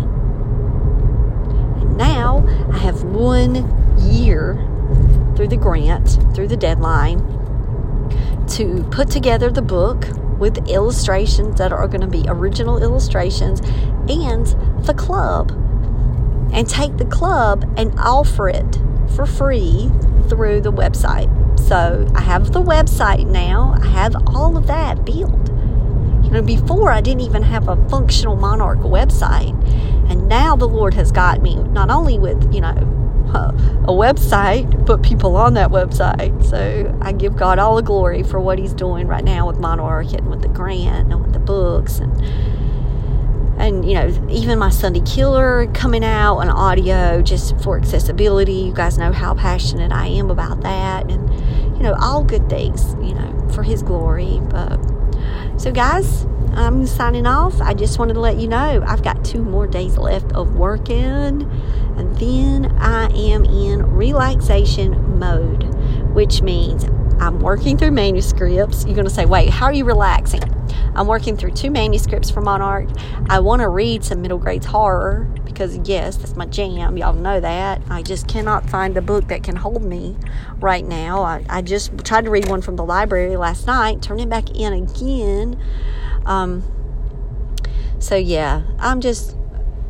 And 1.81 1.97
now 1.97 2.45
I 2.71 2.77
have 2.79 3.03
one 3.03 3.55
year 3.99 4.55
through 5.35 5.49
the 5.49 5.57
grant, 5.57 6.17
through 6.33 6.47
the 6.47 6.57
deadline, 6.57 7.19
to 8.49 8.83
put 8.91 9.09
together 9.09 9.51
the 9.51 9.61
book 9.61 10.07
with 10.37 10.67
illustrations 10.69 11.57
that 11.57 11.71
are 11.71 11.87
going 11.87 12.01
to 12.01 12.07
be 12.07 12.23
original 12.27 12.81
illustrations 12.81 13.61
and 14.09 14.45
the 14.85 14.93
club. 14.93 15.51
And 16.53 16.69
take 16.69 16.97
the 16.97 17.05
club 17.05 17.65
and 17.75 17.93
offer 17.97 18.47
it 18.47 18.79
for 19.15 19.25
free 19.25 19.91
through 20.29 20.61
the 20.61 20.71
website. 20.71 21.29
So 21.59 22.07
I 22.15 22.21
have 22.21 22.53
the 22.53 22.61
website 22.61 23.25
now, 23.25 23.75
I 23.81 23.87
have 23.87 24.15
all 24.27 24.55
of 24.55 24.67
that 24.67 25.03
built. 25.03 25.44
You 26.25 26.31
know, 26.31 26.41
before 26.41 26.91
I 26.91 27.01
didn't 27.01 27.21
even 27.21 27.43
have 27.43 27.69
a 27.69 27.77
functional 27.87 28.35
Monarch 28.35 28.79
website. 28.79 29.53
And 30.09 30.27
now 30.27 30.55
the 30.55 30.67
Lord 30.67 30.93
has 30.95 31.11
got 31.11 31.41
me 31.41 31.55
not 31.55 31.89
only 31.89 32.19
with, 32.19 32.53
you 32.53 32.61
know, 32.61 32.95
a, 33.33 33.93
website, 33.93 34.85
but 34.85 35.01
people 35.03 35.35
on 35.35 35.53
that 35.53 35.69
website. 35.69 36.43
So 36.43 36.97
I 37.01 37.11
give 37.11 37.35
God 37.35 37.59
all 37.59 37.75
the 37.75 37.81
glory 37.81 38.23
for 38.23 38.39
what 38.39 38.59
He's 38.59 38.73
doing 38.73 39.07
right 39.07 39.23
now 39.23 39.47
with 39.47 39.59
Monarch 39.59 40.13
and 40.13 40.29
with 40.29 40.41
the 40.41 40.47
grant 40.47 41.11
and 41.11 41.21
with 41.21 41.33
the 41.33 41.39
books 41.39 41.99
and 41.99 42.21
and 43.57 43.89
you 43.89 43.93
know 43.93 44.27
even 44.29 44.59
my 44.59 44.69
sunday 44.69 44.99
killer 45.05 45.65
coming 45.67 46.03
out 46.03 46.35
on 46.35 46.49
audio 46.49 47.21
just 47.21 47.57
for 47.61 47.79
accessibility 47.79 48.51
you 48.51 48.73
guys 48.73 48.97
know 48.97 49.13
how 49.13 49.33
passionate 49.33 49.93
i 49.93 50.07
am 50.07 50.29
about 50.29 50.59
that 50.59 51.09
and 51.09 51.29
you 51.77 51.81
know 51.81 51.95
all 52.01 52.21
good 52.21 52.49
things 52.49 52.95
you 52.95 53.15
know 53.15 53.49
for 53.53 53.63
his 53.63 53.81
glory 53.81 54.41
but 54.49 54.75
so 55.57 55.71
guys 55.71 56.25
i'm 56.53 56.85
signing 56.85 57.25
off. 57.25 57.59
I 57.61 57.73
just 57.73 57.99
wanted 57.99 58.13
to 58.13 58.19
let 58.19 58.37
you 58.37 58.47
know 58.47 58.83
i've 58.87 59.03
got 59.03 59.23
two 59.25 59.43
more 59.43 59.67
days 59.67 59.97
left 59.97 60.31
of 60.33 60.55
working 60.55 60.95
and 61.97 62.15
then 62.17 62.65
i 62.79 63.05
am 63.11 63.45
in 63.45 63.83
relaxation 63.95 65.19
mode 65.19 65.63
which 66.13 66.41
means 66.41 66.85
i'm 67.19 67.39
working 67.39 67.77
through 67.77 67.91
manuscripts. 67.91 68.85
You're 68.85 68.95
going 68.95 69.07
to 69.07 69.13
say 69.13 69.25
wait 69.25 69.49
how 69.49 69.65
are 69.65 69.73
you 69.73 69.85
relaxing 69.85 70.54
I'm 70.95 71.07
working 71.07 71.35
through 71.35 71.51
two 71.51 71.71
manuscripts 71.71 72.29
for 72.29 72.41
Monarch. 72.41 72.87
I 73.29 73.39
want 73.39 73.61
to 73.61 73.67
read 73.67 74.03
some 74.03 74.21
middle 74.21 74.37
grades 74.37 74.65
horror 74.65 75.29
because, 75.43 75.77
yes, 75.87 76.15
that's 76.17 76.35
my 76.35 76.45
jam. 76.45 76.97
Y'all 76.97 77.13
know 77.13 77.39
that. 77.39 77.81
I 77.89 78.01
just 78.01 78.27
cannot 78.27 78.69
find 78.69 78.95
a 78.95 79.01
book 79.01 79.27
that 79.27 79.43
can 79.43 79.57
hold 79.57 79.83
me 79.83 80.15
right 80.57 80.85
now. 80.85 81.21
I, 81.21 81.45
I 81.49 81.61
just 81.61 81.97
tried 82.05 82.25
to 82.25 82.31
read 82.31 82.47
one 82.47 82.61
from 82.61 82.77
the 82.77 82.85
library 82.85 83.35
last 83.35 83.67
night, 83.67 84.01
turn 84.01 84.19
it 84.19 84.29
back 84.29 84.51
in 84.51 84.73
again. 84.73 85.61
Um, 86.25 86.63
so, 87.99 88.15
yeah, 88.15 88.63
I'm 88.79 89.01
just, 89.01 89.35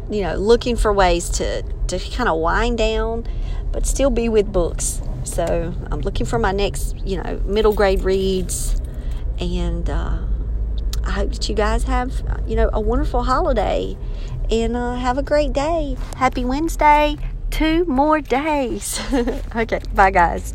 you 0.09 0.21
know, 0.21 0.35
looking 0.35 0.75
for 0.75 0.91
ways 0.91 1.29
to, 1.29 1.61
to 1.87 1.99
kind 1.99 2.29
of 2.29 2.39
wind 2.39 2.77
down, 2.77 3.27
but 3.71 3.85
still 3.85 4.09
be 4.09 4.27
with 4.27 4.51
books. 4.51 5.01
So, 5.23 5.73
I'm 5.91 6.01
looking 6.01 6.25
for 6.25 6.39
my 6.39 6.51
next, 6.51 6.97
you 7.05 7.21
know, 7.21 7.41
middle 7.45 7.73
grade 7.73 8.01
reads 8.01 8.81
and, 9.39 9.89
uh, 9.89 10.19
I 11.05 11.11
hope 11.11 11.31
that 11.31 11.47
you 11.47 11.55
guys 11.55 11.83
have, 11.83 12.23
you 12.47 12.55
know, 12.55 12.69
a 12.73 12.79
wonderful 12.79 13.23
holiday 13.23 13.97
and 14.49 14.75
uh, 14.75 14.95
have 14.95 15.17
a 15.17 15.23
great 15.23 15.53
day. 15.53 15.97
Happy 16.17 16.43
Wednesday. 16.43 17.17
Two 17.51 17.85
more 17.85 18.21
days. 18.21 18.99
okay, 19.55 19.79
bye, 19.93 20.11
guys. 20.11 20.53